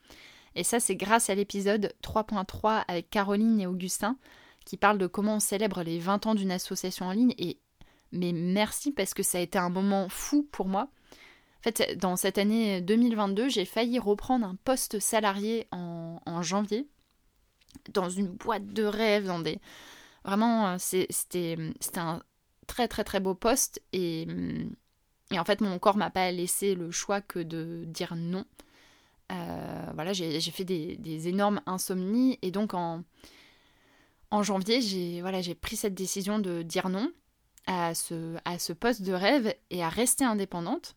Et 0.53 0.63
ça, 0.63 0.79
c'est 0.79 0.95
grâce 0.95 1.31
à 1.31 1.35
l'épisode 1.35 1.93
3.3 2.03 2.83
avec 2.87 3.09
Caroline 3.09 3.59
et 3.59 3.65
Augustin 3.67 4.17
qui 4.63 4.77
parle 4.77 4.99
de 4.99 5.07
comment 5.07 5.37
on 5.37 5.39
célèbre 5.39 5.81
les 5.81 5.97
20 5.97 6.27
ans 6.27 6.35
d'une 6.35 6.51
association 6.51 7.07
en 7.07 7.11
ligne. 7.11 7.33
Et 7.39 7.57
mais 8.11 8.33
merci 8.33 8.91
parce 8.91 9.15
que 9.15 9.23
ça 9.23 9.39
a 9.39 9.41
été 9.41 9.57
un 9.57 9.69
moment 9.69 10.09
fou 10.09 10.47
pour 10.51 10.67
moi. 10.67 10.89
En 11.59 11.63
fait, 11.63 11.97
dans 11.97 12.15
cette 12.15 12.37
année 12.37 12.81
2022, 12.81 13.49
j'ai 13.49 13.65
failli 13.65 13.97
reprendre 13.97 14.45
un 14.45 14.55
poste 14.63 14.99
salarié 14.99 15.67
en, 15.71 16.19
en 16.25 16.41
janvier 16.43 16.87
dans 17.93 18.09
une 18.09 18.27
boîte 18.27 18.67
de 18.67 18.83
rêve, 18.83 19.25
dans 19.25 19.39
des... 19.39 19.59
Vraiment, 20.23 20.67
euh, 20.67 20.75
c'était 20.79 21.57
un 21.95 22.21
très 22.67 22.87
très 22.87 23.03
très 23.03 23.19
beau 23.19 23.33
poste 23.33 23.81
et, 23.91 24.27
et 25.31 25.39
en 25.39 25.43
fait 25.43 25.61
mon 25.61 25.77
corps 25.79 25.97
m'a 25.97 26.11
pas 26.11 26.31
laissé 26.31 26.75
le 26.75 26.91
choix 26.91 27.19
que 27.19 27.39
de 27.39 27.83
dire 27.87 28.15
non. 28.15 28.45
voilà, 29.29 30.13
j'ai 30.13 30.39
fait 30.39 30.63
des, 30.63 31.27
énormes 31.27 31.61
insomnies 31.65 32.37
et 32.43 32.51
donc 32.51 32.73
en, 32.73 33.03
en 34.31 34.43
janvier, 34.43 34.81
j'ai 34.81 35.21
voilà, 35.21 35.41
pris 35.59 35.75
cette 35.75 35.93
décision 35.93 36.39
de 36.39 36.61
dire 36.61 36.89
non 36.89 37.11
à 37.67 37.93
ce, 37.93 38.37
à 38.45 38.57
ce 38.59 38.73
poste 38.73 39.01
de 39.01 39.13
rêve 39.13 39.53
et 39.69 39.83
à 39.83 39.89
rester 39.89 40.23
indépendante. 40.23 40.95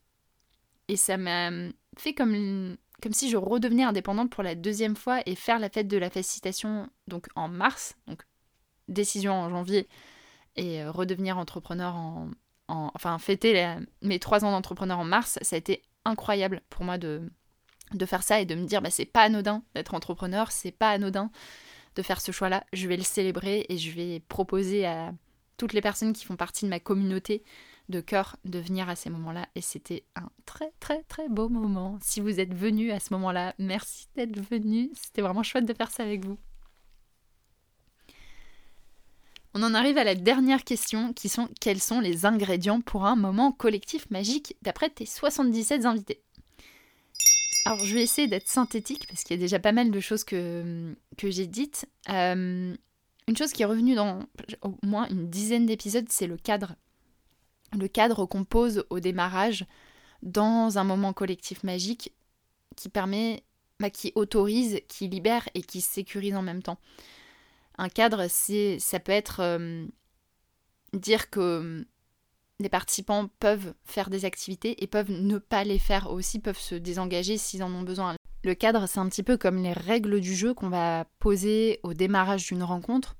Et 0.88 0.96
ça 0.96 1.16
m'a 1.16 1.50
fait 1.96 2.14
comme, 2.14 2.76
comme 3.02 3.12
si 3.12 3.30
je 3.30 3.36
redevenais 3.36 3.82
indépendante 3.82 4.30
pour 4.30 4.42
la 4.42 4.54
deuxième 4.54 4.96
fois 4.96 5.20
et 5.26 5.34
faire 5.34 5.58
la 5.58 5.68
fête 5.68 5.88
de 5.88 5.96
la 5.96 6.10
facilitation 6.10 6.88
donc 7.08 7.26
en 7.34 7.48
mars, 7.48 7.96
donc 8.06 8.22
décision 8.88 9.34
en 9.34 9.50
janvier 9.50 9.88
et 10.56 10.82
euh, 10.82 10.90
redevenir 10.90 11.38
entrepreneur 11.38 11.94
en, 11.96 12.30
enfin 12.68 13.18
fêter 13.18 13.76
mes 14.02 14.18
trois 14.18 14.44
ans 14.44 14.50
d'entrepreneur 14.50 14.98
en 14.98 15.04
mars, 15.04 15.38
ça 15.42 15.56
a 15.56 15.58
été 15.58 15.82
incroyable 16.04 16.62
pour 16.70 16.84
moi 16.84 16.98
de, 16.98 17.30
de 17.92 18.06
faire 18.06 18.22
ça 18.22 18.40
et 18.40 18.46
de 18.46 18.54
me 18.54 18.64
dire 18.64 18.80
bah 18.80 18.90
c'est 18.90 19.04
pas 19.04 19.22
anodin 19.22 19.62
d'être 19.74 19.94
entrepreneur, 19.94 20.50
c'est 20.50 20.72
pas 20.72 20.90
anodin 20.90 21.30
de 21.96 22.02
faire 22.02 22.20
ce 22.20 22.32
choix-là. 22.32 22.64
Je 22.72 22.88
vais 22.88 22.96
le 22.96 23.02
célébrer 23.02 23.66
et 23.68 23.78
je 23.78 23.90
vais 23.92 24.20
proposer 24.28 24.86
à 24.86 25.12
toutes 25.56 25.72
les 25.72 25.80
personnes 25.80 26.12
qui 26.12 26.24
font 26.24 26.36
partie 26.36 26.64
de 26.64 26.70
ma 26.70 26.80
communauté 26.80 27.44
de 27.88 28.00
cœur 28.00 28.36
de 28.44 28.58
venir 28.58 28.88
à 28.88 28.96
ces 28.96 29.10
moments-là. 29.10 29.48
Et 29.54 29.60
c'était 29.60 30.04
un 30.16 30.28
très 30.46 30.72
très 30.80 31.02
très 31.04 31.28
beau 31.28 31.48
moment. 31.48 31.98
Si 32.02 32.20
vous 32.20 32.40
êtes 32.40 32.54
venu 32.54 32.90
à 32.92 33.00
ce 33.00 33.12
moment-là, 33.14 33.54
merci 33.58 34.08
d'être 34.16 34.40
venu. 34.50 34.90
C'était 34.94 35.22
vraiment 35.22 35.42
chouette 35.42 35.66
de 35.66 35.74
faire 35.74 35.90
ça 35.90 36.02
avec 36.02 36.24
vous. 36.24 36.38
On 39.56 39.62
en 39.62 39.74
arrive 39.74 39.98
à 39.98 40.04
la 40.04 40.16
dernière 40.16 40.64
question 40.64 41.12
qui 41.12 41.28
sont 41.28 41.48
quels 41.60 41.80
sont 41.80 42.00
les 42.00 42.26
ingrédients 42.26 42.80
pour 42.80 43.06
un 43.06 43.14
moment 43.14 43.52
collectif 43.52 44.10
magique 44.10 44.56
d'après 44.62 44.90
tes 44.90 45.06
77 45.06 45.84
invités? 45.84 46.20
Alors, 47.66 47.82
je 47.84 47.94
vais 47.94 48.02
essayer 48.02 48.28
d'être 48.28 48.48
synthétique 48.48 49.06
parce 49.06 49.22
qu'il 49.22 49.36
y 49.36 49.38
a 49.38 49.42
déjà 49.42 49.58
pas 49.58 49.72
mal 49.72 49.90
de 49.90 50.00
choses 50.00 50.24
que, 50.24 50.94
j'ai 51.22 51.46
dites. 51.46 51.86
Euh, 52.10 52.74
une 53.26 53.36
chose 53.36 53.52
qui 53.52 53.62
est 53.62 53.66
revenue 53.66 53.94
dans 53.94 54.20
au 54.60 54.74
moins 54.82 55.08
une 55.08 55.30
dizaine 55.30 55.64
d'épisodes, 55.64 56.06
c'est 56.08 56.26
le 56.26 56.36
cadre. 56.36 56.74
Le 57.78 57.88
cadre 57.88 58.26
qu'on 58.26 58.44
pose 58.44 58.84
au 58.90 59.00
démarrage 59.00 59.66
dans 60.22 60.78
un 60.78 60.84
moment 60.84 61.12
collectif 61.12 61.62
magique 61.64 62.12
qui 62.76 62.88
permet, 62.88 63.42
bah, 63.80 63.90
qui 63.90 64.12
autorise, 64.14 64.80
qui 64.88 65.08
libère 65.08 65.48
et 65.54 65.62
qui 65.62 65.80
sécurise 65.80 66.34
en 66.34 66.42
même 66.42 66.62
temps. 66.62 66.78
Un 67.78 67.88
cadre, 67.88 68.26
ça 68.28 69.00
peut 69.00 69.12
être 69.12 69.40
euh, 69.40 69.86
dire 70.92 71.30
que 71.30 71.84
les 72.60 72.68
participants 72.68 73.28
peuvent 73.40 73.74
faire 73.84 74.10
des 74.10 74.24
activités 74.24 74.82
et 74.82 74.86
peuvent 74.86 75.10
ne 75.10 75.38
pas 75.38 75.64
les 75.64 75.78
faire 75.78 76.10
aussi, 76.10 76.38
peuvent 76.38 76.58
se 76.58 76.76
désengager 76.76 77.36
s'ils 77.36 77.62
en 77.62 77.74
ont 77.74 77.82
besoin. 77.82 78.14
Le 78.44 78.54
cadre, 78.54 78.86
c'est 78.86 79.00
un 79.00 79.08
petit 79.08 79.22
peu 79.22 79.36
comme 79.36 79.62
les 79.62 79.72
règles 79.72 80.20
du 80.20 80.34
jeu 80.34 80.54
qu'on 80.54 80.68
va 80.68 81.06
poser 81.18 81.80
au 81.82 81.94
démarrage 81.94 82.46
d'une 82.46 82.62
rencontre 82.62 83.16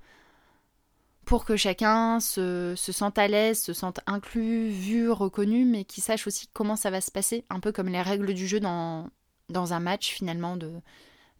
pour 1.26 1.44
que 1.44 1.56
chacun 1.56 2.20
se, 2.20 2.74
sente 2.76 3.18
à 3.18 3.28
l'aise, 3.28 3.60
se 3.60 3.72
sente 3.72 4.00
inclus, 4.06 4.68
vu, 4.68 5.10
reconnu, 5.10 5.64
mais 5.64 5.84
qui 5.84 6.00
sache 6.00 6.26
aussi 6.26 6.48
comment 6.52 6.76
ça 6.76 6.90
va 6.90 7.00
se 7.00 7.10
passer, 7.10 7.44
un 7.50 7.60
peu 7.60 7.72
comme 7.72 7.88
les 7.88 8.02
règles 8.02 8.34
du 8.34 8.46
jeu 8.46 8.60
dans, 8.60 9.08
dans 9.48 9.72
un 9.72 9.80
match 9.80 10.12
finalement 10.12 10.56
de, 10.56 10.72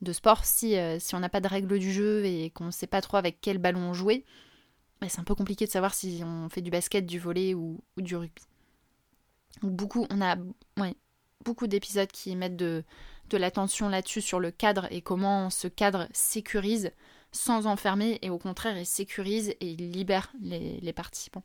de 0.03 0.13
sport. 0.13 0.45
Si, 0.45 0.77
euh, 0.77 0.99
si 0.99 1.15
on 1.15 1.21
n'a 1.21 1.29
pas 1.29 1.41
de 1.41 1.49
règles 1.49 1.79
du 1.79 1.93
jeu 1.93 2.25
et 2.25 2.51
qu'on 2.51 2.67
ne 2.67 2.71
sait 2.71 2.87
pas 2.87 3.01
trop 3.01 3.17
avec 3.17 3.41
quel 3.41 3.59
ballon 3.59 3.93
jouer, 3.93 4.25
c'est 5.09 5.21
un 5.21 5.25
peu 5.25 5.35
compliqué 5.35 5.67
de 5.67 5.71
savoir 5.71 5.95
si 5.95 6.23
on 6.25 6.49
fait 6.49 6.63
du 6.63 6.71
basket, 6.71 7.05
du 7.05 7.19
volet 7.19 7.53
ou, 7.53 7.83
du 7.99 8.17
rugby. 8.17 8.43
beaucoup, 9.63 10.07
on 10.11 10.21
a 10.23 10.37
beaucoup 11.45 11.67
d'épisodes 11.67 12.11
qui 12.11 12.35
mettent 12.37 12.57
de, 12.57 12.85
de 13.31 13.37
l'attention 13.37 13.89
là-dessus 13.89 14.23
sur 14.23 14.41
le 14.41 14.51
cadre 14.51 14.87
et 14.91 15.03
comment 15.03 15.51
ce 15.51 15.69
cadre 15.69 16.09
sécurise 16.13 16.91
sans 17.35 17.67
enfermer 17.67 18.19
et 18.23 18.31
au 18.31 18.39
contraire 18.39 18.79
il 18.79 18.87
sécurise 18.87 19.51
et 19.61 19.71
il 19.73 19.91
libère 19.91 20.33
les, 20.41 20.93
participants. 20.95 21.45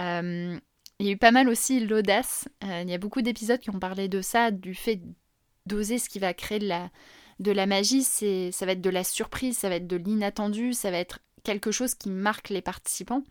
Euh, 0.00 0.58
il 0.98 1.06
y 1.06 1.08
a 1.10 1.12
eu 1.12 1.18
pas 1.18 1.30
mal 1.30 1.48
aussi 1.48 1.80
l'audace. 1.80 2.48
Euh, 2.64 2.82
il 2.82 2.90
y 2.90 2.94
a 2.94 2.98
beaucoup 2.98 3.22
d'épisodes 3.22 3.60
qui 3.60 3.70
ont 3.70 3.78
parlé 3.78 4.08
de 4.08 4.22
ça, 4.22 4.50
du 4.50 4.74
fait 4.74 5.00
d'oser 5.66 5.98
ce 5.98 6.08
qui 6.08 6.18
va 6.18 6.32
créer 6.32 6.58
de 6.58 6.66
la, 6.66 6.90
de 7.38 7.52
la 7.52 7.66
magie. 7.66 8.02
C'est, 8.02 8.50
ça 8.50 8.66
va 8.66 8.72
être 8.72 8.80
de 8.80 8.90
la 8.90 9.04
surprise, 9.04 9.58
ça 9.58 9.68
va 9.68 9.76
être 9.76 9.86
de 9.86 9.96
l'inattendu, 9.96 10.72
ça 10.72 10.90
va 10.90 10.98
être 10.98 11.20
quelque 11.44 11.70
chose 11.70 11.94
qui 11.94 12.08
marque 12.08 12.48
les 12.48 12.62
participants. 12.62 13.22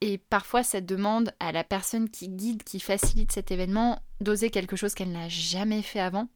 Et 0.00 0.18
parfois, 0.18 0.62
ça 0.62 0.80
demande 0.80 1.32
à 1.40 1.52
la 1.52 1.64
personne 1.64 2.10
qui 2.10 2.28
guide, 2.28 2.64
qui 2.64 2.80
facilite 2.80 3.32
cet 3.32 3.50
événement, 3.50 4.00
d'oser 4.20 4.50
quelque 4.50 4.76
chose 4.76 4.94
qu'elle 4.94 5.12
n'a 5.12 5.28
jamais 5.28 5.82
fait 5.82 6.00
avant. 6.00 6.28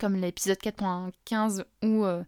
Comme 0.00 0.16
l'épisode 0.16 0.58
4.15 0.58 1.64
où 1.84 2.04
euh, 2.04 2.24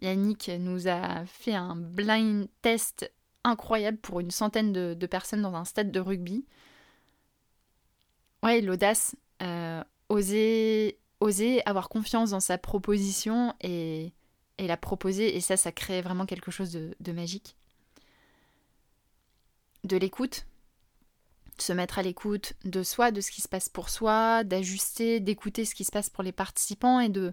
Yannick 0.00 0.50
nous 0.58 0.88
a 0.88 1.24
fait 1.26 1.54
un 1.54 1.76
blind 1.76 2.48
test 2.62 3.10
incroyable 3.44 3.98
pour 3.98 4.20
une 4.20 4.30
centaine 4.30 4.72
de, 4.72 5.06
personnes 5.06 5.42
dans 5.42 5.54
un 5.54 5.64
stade 5.64 5.90
de 5.90 6.00
rugby. 6.00 6.44
Ouais, 8.42 8.60
l'audace, 8.60 9.16
euh, 9.42 9.82
oser, 10.08 10.98
oser 11.20 11.66
avoir 11.66 11.88
confiance 11.88 12.30
dans 12.30 12.40
sa 12.40 12.58
proposition 12.58 13.54
et, 13.60 14.12
et 14.60 14.66
la 14.66 14.76
proposer, 14.76 15.36
et 15.36 15.40
ça, 15.40 15.56
ça 15.56 15.72
crée 15.72 16.02
vraiment 16.02 16.26
quelque 16.26 16.50
chose 16.50 16.72
de, 16.72 17.12
magique. 17.12 17.56
De 19.84 19.96
l'écoute, 19.96 20.46
se 21.56 21.72
mettre 21.72 21.98
à 21.98 22.02
l'écoute 22.02 22.52
de 22.64 22.82
soi, 22.82 23.10
de 23.10 23.22
ce 23.22 23.30
qui 23.30 23.40
se 23.40 23.48
passe 23.48 23.70
pour 23.70 23.88
soi, 23.88 24.44
d'ajuster, 24.44 25.18
d'écouter 25.18 25.64
ce 25.64 25.74
qui 25.74 25.84
se 25.84 25.90
passe 25.90 26.10
pour 26.10 26.22
les 26.22 26.32
participants 26.32 27.00
et 27.00 27.08
de 27.08 27.32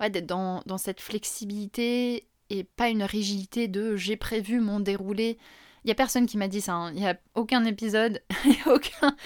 d'être 0.00 0.26
dans, 0.26 0.78
cette 0.78 1.00
flexibilité 1.00 2.26
et 2.50 2.64
pas 2.64 2.88
une 2.88 3.02
rigidité 3.02 3.68
de 3.68 3.96
j'ai 3.96 4.16
prévu 4.16 4.60
mon 4.60 4.80
déroulé. 4.80 5.38
Il 5.84 5.88
y 5.88 5.92
a 5.92 5.94
personne 5.94 6.26
qui 6.26 6.36
m'a 6.36 6.48
dit 6.48 6.60
ça, 6.60 6.74
hein. 6.74 6.92
il 6.94 7.00
n'y 7.00 7.06
a 7.06 7.16
aucun 7.34 7.64
épisode, 7.64 8.20
aucun, 8.66 9.16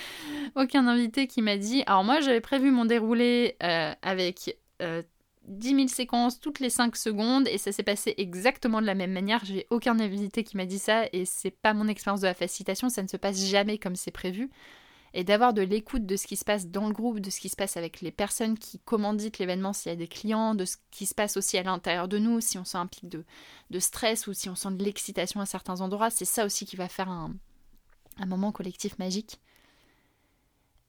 aucun 0.57 0.87
invité 0.87 1.27
qui 1.27 1.41
m'a 1.41 1.57
dit 1.57 1.83
alors 1.87 2.05
moi 2.05 2.21
j'avais 2.21 2.41
prévu 2.41 2.71
mon 2.71 2.85
déroulé 2.85 3.57
euh, 3.63 3.93
avec 4.03 4.59
euh, 4.83 5.03
10 5.49 5.75
000 5.75 5.89
séquences 5.89 6.39
toutes 6.39 6.61
les 6.61 6.71
5 6.71 6.97
secondes 6.97 7.49
et 7.49 7.59
ça 7.59 7.73
s'est 7.73 7.83
passé 7.83 8.15
exactement 8.19 8.81
de 8.81 8.87
la 8.87 8.95
même 8.95 9.13
manière. 9.13 9.45
J'ai 9.45 9.67
aucun 9.71 9.99
invité 9.99 10.45
qui 10.45 10.57
m'a 10.57 10.67
dit 10.67 10.79
ça 10.79 11.05
et 11.13 11.25
c'est 11.25 11.51
pas 11.51 11.75
mon 11.75 11.89
expérience 11.89 12.21
de 12.21 12.27
la 12.27 12.35
facilitation, 12.35 12.89
ça 12.89 13.03
ne 13.03 13.09
se 13.09 13.17
passe 13.17 13.45
jamais 13.45 13.79
comme 13.79 13.97
c'est 13.97 14.11
prévu. 14.11 14.51
Et 15.13 15.25
d'avoir 15.25 15.53
de 15.53 15.63
l'écoute 15.63 16.07
de 16.07 16.17
ce 16.17 16.27
qui 16.27 16.37
se 16.37 16.45
passe 16.45 16.69
dans 16.69 16.87
le 16.87 16.93
groupe, 16.93 17.21
de 17.21 17.31
ce 17.31 17.41
qui 17.41 17.49
se 17.49 17.57
passe 17.57 17.77
avec 17.77 18.01
les 18.01 18.13
personnes 18.13 18.57
qui 18.57 18.79
commanditent 18.79 19.39
l'événement 19.39 19.73
s'il 19.73 19.91
y 19.91 19.93
a 19.93 19.97
des 19.97 20.07
clients, 20.07 20.55
de 20.55 20.65
ce 20.65 20.77
qui 20.91 21.07
se 21.07 21.15
passe 21.15 21.37
aussi 21.37 21.59
à 21.59 21.63
l'intérieur 21.63 22.07
de 22.07 22.19
nous, 22.19 22.41
si 22.41 22.59
on 22.59 22.65
sent 22.65 22.79
un 22.79 22.87
pic 22.87 23.09
de, 23.09 23.25
de 23.71 23.79
stress 23.81 24.27
ou 24.29 24.33
si 24.33 24.49
on 24.49 24.55
sent 24.55 24.71
de 24.73 24.85
l'excitation 24.85 25.41
à 25.41 25.47
certains 25.47 25.81
endroits, 25.81 26.11
c'est 26.11 26.25
ça 26.25 26.47
aussi 26.47 26.65
qui 26.65 26.77
va 26.77 26.89
faire 26.89 27.09
un, 27.09 27.35
moment 28.27 28.53
collectif 28.53 28.99
magique. 28.99 29.41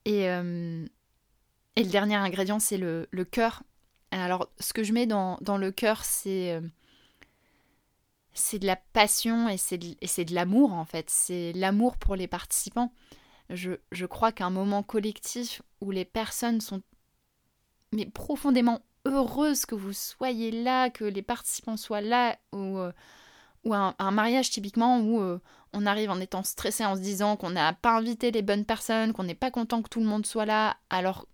Et, 0.05 0.29
euh, 0.29 0.85
et 1.75 1.83
le 1.83 1.89
dernier 1.89 2.15
ingrédient, 2.15 2.59
c'est 2.59 2.77
le, 2.77 3.07
le 3.11 3.25
cœur 3.25 3.63
alors, 4.11 4.49
ce 4.59 4.73
que 4.73 4.83
je 4.83 4.91
mets 4.91 5.07
dans, 5.07 5.37
le 5.39 5.71
cœur, 5.71 6.03
c'est 6.03 6.51
euh, 6.51 6.61
c'est 8.33 8.59
de 8.59 8.67
la 8.67 8.75
passion 8.75 9.49
et 9.49 9.57
c'est 9.57 9.77
de, 9.77 10.35
l'amour 10.35 10.73
en 10.73 10.85
fait. 10.85 11.09
C'est 11.09 11.53
l'amour 11.53 11.97
pour 11.97 12.15
les 12.15 12.27
participants. 12.27 12.93
Je, 13.51 14.05
crois 14.05 14.31
qu'un 14.31 14.49
moment 14.49 14.83
collectif 14.83 15.61
où 15.81 15.91
les 15.91 16.05
personnes 16.05 16.61
sont 16.61 16.81
mais 17.93 18.05
profondément 18.05 18.79
heureuses 19.05 19.65
que 19.65 19.75
vous 19.75 19.91
soyez 19.91 20.51
là, 20.51 20.89
que 20.89 21.03
les 21.03 21.21
participants 21.21 21.75
soient 21.75 22.01
là, 22.01 22.37
ou, 22.53 22.77
euh, 22.77 22.91
un, 23.65 24.11
mariage 24.11 24.49
typiquement 24.49 24.99
où 24.99 25.19
euh, 25.19 25.41
on 25.73 25.85
arrive 25.85 26.09
en 26.09 26.21
étant 26.21 26.43
stressé 26.43 26.85
en 26.85 26.95
se 26.95 27.01
disant 27.01 27.35
qu'on 27.35 27.49
n'a 27.49 27.73
pas 27.73 27.97
invité 27.97 28.31
les 28.31 28.41
bonnes 28.41 28.65
personnes, 28.65 29.11
qu'on 29.11 29.25
n'est 29.25 29.35
pas 29.35 29.51
content 29.51 29.81
que 29.81 29.89
tout 29.89 29.99
le 29.99 30.05
monde 30.05 30.25
soit 30.25 30.45
là, 30.45 30.77
alors 30.89 31.25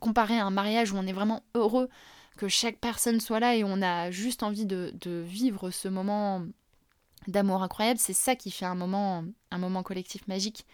comparé 0.00 0.38
à 0.38 0.46
un 0.46 0.50
mariage 0.50 0.92
où 0.92 0.96
on 0.96 1.06
est 1.06 1.12
vraiment 1.12 1.42
heureux 1.54 1.88
que 2.36 2.48
chaque 2.48 2.78
personne 2.78 3.20
soit 3.20 3.40
là 3.40 3.54
et 3.54 3.64
on 3.64 3.80
a 3.80 4.10
juste 4.10 4.42
envie 4.42 4.66
de, 4.66 4.92
vivre 5.26 5.70
ce 5.70 5.88
moment 5.88 6.42
d'amour 7.28 7.62
incroyable, 7.62 7.98
c'est 7.98 8.12
ça 8.12 8.36
qui 8.36 8.50
fait 8.50 8.66
un 8.66 8.74
moment, 8.74 9.24
un 9.50 9.58
moment 9.58 9.82
collectif 9.82 10.26
magique. 10.28 10.66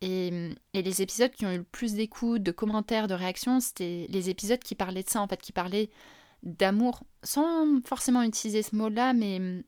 Et, 0.00 0.54
les 0.74 1.02
épisodes 1.02 1.32
qui 1.32 1.44
ont 1.44 1.52
eu 1.52 1.58
le 1.58 1.64
plus 1.64 1.94
d'écoute, 1.94 2.42
de 2.42 2.52
commentaires, 2.52 3.08
de 3.08 3.14
réactions, 3.14 3.60
c'était 3.60 4.06
les 4.08 4.30
épisodes 4.30 4.60
qui 4.60 4.74
parlaient 4.74 5.02
de 5.02 5.08
ça, 5.08 5.20
en 5.20 5.28
fait, 5.28 5.40
qui 5.40 5.52
parlaient 5.52 5.90
d'amour, 6.42 7.02
sans 7.24 7.80
forcément 7.84 8.22
utiliser 8.22 8.62
ce 8.62 8.76
mot-là, 8.76 9.12
mais 9.12 9.64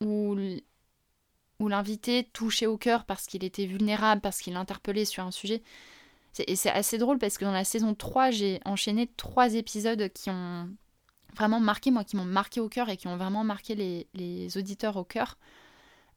où, 0.00 0.36
où 1.58 1.68
l'invité 1.68 2.28
touchait 2.32 2.66
au 2.66 2.76
cœur 2.76 3.04
parce 3.06 3.26
qu'il 3.26 3.44
était 3.44 3.66
vulnérable, 3.66 4.20
parce 4.20 4.40
qu'il 4.40 4.56
interpellait 4.56 5.06
sur 5.06 5.24
un 5.24 5.30
sujet. 5.30 5.62
Et 6.46 6.56
c'est 6.56 6.70
assez 6.70 6.98
drôle 6.98 7.18
parce 7.18 7.36
que 7.36 7.44
dans 7.44 7.52
la 7.52 7.64
saison 7.64 7.94
3, 7.94 8.30
j'ai 8.30 8.60
enchaîné 8.64 9.06
trois 9.16 9.54
épisodes 9.54 10.10
qui 10.12 10.30
ont 10.30 10.70
vraiment 11.34 11.60
marqué, 11.60 11.90
moi, 11.90 12.04
qui 12.04 12.16
m'ont 12.16 12.24
marqué 12.24 12.60
au 12.60 12.68
cœur 12.68 12.88
et 12.88 12.96
qui 12.96 13.06
ont 13.06 13.16
vraiment 13.16 13.44
marqué 13.44 13.74
les, 14.14 14.56
auditeurs 14.56 14.96
au 14.96 15.04
cœur. 15.04 15.38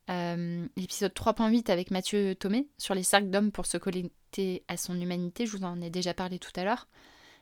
Euh, 0.09 0.67
l'épisode 0.77 1.13
3.8 1.13 1.71
avec 1.71 1.89
Mathieu 1.89 2.35
Thomé 2.35 2.67
sur 2.77 2.93
les 2.93 3.01
cercles 3.01 3.29
d'hommes 3.29 3.51
pour 3.51 3.65
se 3.65 3.77
connecter 3.77 4.63
à 4.67 4.77
son 4.77 4.99
humanité, 4.99 5.47
je 5.47 5.57
vous 5.57 5.63
en 5.63 5.81
ai 5.81 5.89
déjà 5.89 6.13
parlé 6.13 6.37
tout 6.37 6.51
à 6.55 6.63
l'heure. 6.63 6.87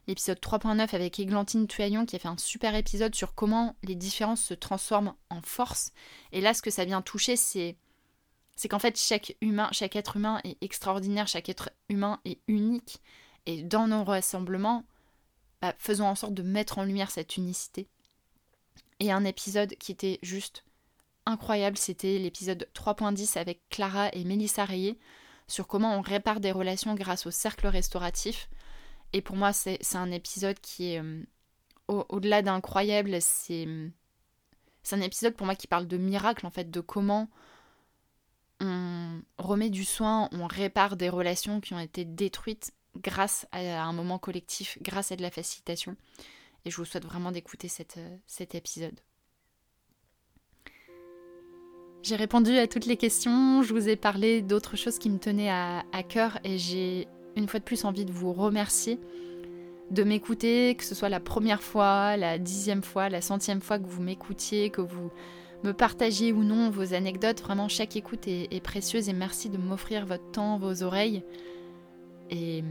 l'épisode 0.07 0.39
3.9 0.39 0.95
avec 0.95 1.19
Églantine 1.19 1.67
Tuaillon 1.67 2.05
qui 2.05 2.15
a 2.15 2.19
fait 2.19 2.29
un 2.29 2.37
super 2.37 2.75
épisode 2.75 3.15
sur 3.15 3.35
comment 3.35 3.75
les 3.83 3.95
différences 3.95 4.41
se 4.41 4.53
transforment 4.53 5.13
en 5.29 5.41
force. 5.41 5.91
Et 6.31 6.39
là, 6.39 6.53
ce 6.53 6.61
que 6.61 6.71
ça 6.71 6.85
vient 6.85 7.01
toucher, 7.01 7.35
c'est 7.35 7.75
c'est 8.55 8.67
qu'en 8.69 8.79
fait 8.79 8.97
chaque 8.97 9.35
humain, 9.41 9.69
chaque 9.71 9.95
être 9.95 10.15
humain 10.15 10.39
est 10.43 10.57
extraordinaire, 10.61 11.27
chaque 11.27 11.49
être 11.49 11.69
humain 11.89 12.19
est 12.23 12.39
unique. 12.47 13.01
Et 13.45 13.63
dans 13.63 13.87
nos 13.87 14.03
rassemblements, 14.03 14.85
bah, 15.61 15.73
faisons 15.79 16.05
en 16.05 16.15
sorte 16.15 16.33
de 16.33 16.43
mettre 16.43 16.77
en 16.77 16.83
lumière 16.83 17.11
cette 17.11 17.35
unicité. 17.35 17.87
Et 18.99 19.11
un 19.11 19.25
épisode 19.25 19.75
qui 19.75 19.91
était 19.91 20.19
juste 20.21 20.63
incroyable, 21.25 21.77
c'était 21.77 22.17
l'épisode 22.17 22.67
3.10 22.75 23.37
avec 23.37 23.61
Clara 23.69 24.09
et 24.13 24.23
Mélissa 24.23 24.65
Rayet 24.65 24.97
sur 25.47 25.67
comment 25.67 25.97
on 25.97 26.01
répare 26.01 26.39
des 26.39 26.51
relations 26.51 26.95
grâce 26.95 27.25
au 27.25 27.31
cercle 27.31 27.67
restauratif. 27.67 28.49
Et 29.13 29.21
pour 29.21 29.35
moi, 29.35 29.53
c'est 29.53 29.79
un 29.95 30.11
épisode 30.11 30.59
qui 30.59 30.93
est 30.93 30.99
euh, 30.99 31.23
au-delà 31.87 32.41
d'incroyable, 32.41 33.21
c'est 33.21 33.67
un 34.91 35.01
épisode 35.01 35.35
pour 35.35 35.45
moi 35.45 35.55
qui 35.55 35.67
parle 35.67 35.87
de 35.87 35.97
miracle 35.97 36.45
en 36.45 36.51
fait, 36.51 36.71
de 36.71 36.79
comment 36.79 37.29
on 38.59 39.21
remet 39.37 39.69
du 39.69 39.83
soin, 39.83 40.29
on 40.31 40.47
répare 40.47 40.95
des 40.95 41.09
relations 41.09 41.59
qui 41.59 41.73
ont 41.73 41.79
été 41.79 42.05
détruites 42.05 42.71
grâce 42.97 43.45
à 43.51 43.83
un 43.83 43.93
moment 43.93 44.19
collectif, 44.19 44.77
grâce 44.81 45.11
à 45.11 45.15
de 45.15 45.21
la 45.21 45.31
facilitation. 45.31 45.97
Et 46.65 46.71
je 46.71 46.77
vous 46.77 46.85
souhaite 46.85 47.05
vraiment 47.05 47.31
d'écouter 47.31 47.67
euh, 47.97 48.17
cet 48.25 48.55
épisode. 48.55 48.99
J'ai 52.03 52.17
répondu 52.17 52.57
à 52.57 52.67
toutes 52.67 52.85
les 52.85 52.97
questions, 52.97 53.63
je 53.63 53.73
vous 53.73 53.87
ai 53.87 53.95
parlé 53.95 54.41
d'autres 54.41 54.75
choses 54.75 54.99
qui 54.99 55.09
me 55.09 55.19
tenaient 55.19 55.49
à, 55.49 56.03
cœur 56.03 56.37
et 56.43 56.57
j'ai 56.57 57.07
une 57.37 57.47
fois 57.47 57.61
de 57.61 57.63
plus 57.63 57.85
envie 57.85 58.03
de 58.03 58.11
vous 58.11 58.33
remercier 58.33 58.99
de 59.89 60.03
m'écouter, 60.03 60.75
que 60.75 60.83
ce 60.83 60.95
soit 60.95 61.07
la 61.07 61.21
première 61.21 61.63
fois, 61.63 62.17
la 62.17 62.37
dixième 62.37 62.83
fois, 62.83 63.07
la 63.07 63.21
centième 63.21 63.61
fois 63.61 63.79
que 63.79 63.87
vous 63.87 64.01
m'écoutiez, 64.01 64.69
que 64.69 64.81
vous 64.81 65.11
me 65.63 65.71
partagiez 65.71 66.33
ou 66.33 66.43
non 66.43 66.69
vos 66.69 66.93
anecdotes. 66.93 67.41
Vraiment, 67.41 67.69
chaque 67.69 67.95
écoute 67.95 68.27
est, 68.27 68.63
précieuse 68.63 69.07
et 69.07 69.13
merci 69.13 69.49
de 69.49 69.57
m'offrir 69.57 70.05
votre 70.05 70.29
temps, 70.31 70.57
vos 70.57 70.83
oreilles. 70.83 71.23
Et 72.29 72.65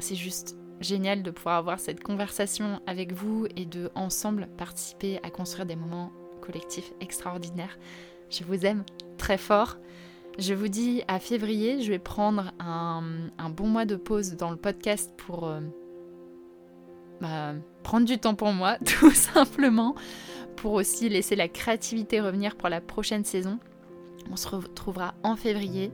c'est 0.00 0.16
juste 0.16 0.56
génial 0.80 1.22
de 1.22 1.30
pouvoir 1.30 1.56
avoir 1.56 1.78
cette 1.78 2.02
conversation 2.02 2.80
avec 2.88 3.12
vous 3.12 3.46
et 3.54 3.64
de 3.64 3.90
ensemble 3.94 4.48
participer 4.56 5.20
à 5.22 5.30
construire 5.30 5.66
des 5.66 5.76
moments 5.76 6.10
collectifs 6.40 6.92
extraordinaires. 7.00 7.78
Je 8.32 8.44
vous 8.44 8.64
aime 8.64 8.84
très 9.18 9.36
fort. 9.36 9.76
Je 10.38 10.54
vous 10.54 10.68
dis 10.68 11.02
à 11.06 11.18
février, 11.18 11.82
je 11.82 11.90
vais 11.90 11.98
prendre 11.98 12.52
un, 12.58 13.02
bon 13.50 13.66
mois 13.66 13.84
de 13.84 13.96
pause 13.96 14.36
dans 14.36 14.50
le 14.50 14.56
podcast 14.56 15.12
pour 15.18 15.46
euh, 15.46 15.60
bah, 17.20 17.52
prendre 17.82 18.06
du 18.06 18.18
temps 18.18 18.34
pour 18.34 18.52
moi, 18.52 18.78
tout 18.86 19.10
simplement, 19.10 19.94
pour 20.56 20.72
aussi 20.72 21.10
laisser 21.10 21.36
la 21.36 21.48
créativité 21.48 22.20
revenir 22.20 22.56
pour 22.56 22.70
la 22.70 22.80
prochaine 22.80 23.26
saison. 23.26 23.58
On 24.30 24.36
se 24.36 24.48
retrouvera 24.48 25.14
en 25.22 25.36
février. 25.36 25.92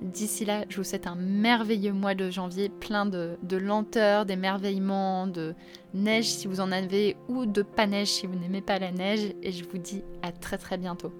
D'ici 0.00 0.44
là, 0.44 0.64
je 0.68 0.76
vous 0.76 0.84
souhaite 0.84 1.08
un 1.08 1.16
merveilleux 1.16 1.92
mois 1.92 2.14
de 2.14 2.30
janvier, 2.30 2.68
plein 2.68 3.04
de, 3.04 3.36
de 3.42 3.56
lenteur, 3.56 4.24
d'émerveillement, 4.24 5.26
de 5.26 5.54
neige 5.92 6.26
si 6.26 6.46
vous 6.46 6.60
en 6.60 6.70
avez, 6.70 7.16
ou 7.28 7.44
de 7.44 7.62
pas 7.62 7.88
neige 7.88 8.08
si 8.08 8.28
vous 8.28 8.36
n'aimez 8.36 8.62
pas 8.62 8.78
la 8.78 8.92
neige. 8.92 9.34
Et 9.42 9.50
je 9.50 9.64
vous 9.64 9.78
dis 9.78 10.04
à 10.22 10.30
très 10.30 10.56
très 10.56 10.78
bientôt. 10.78 11.12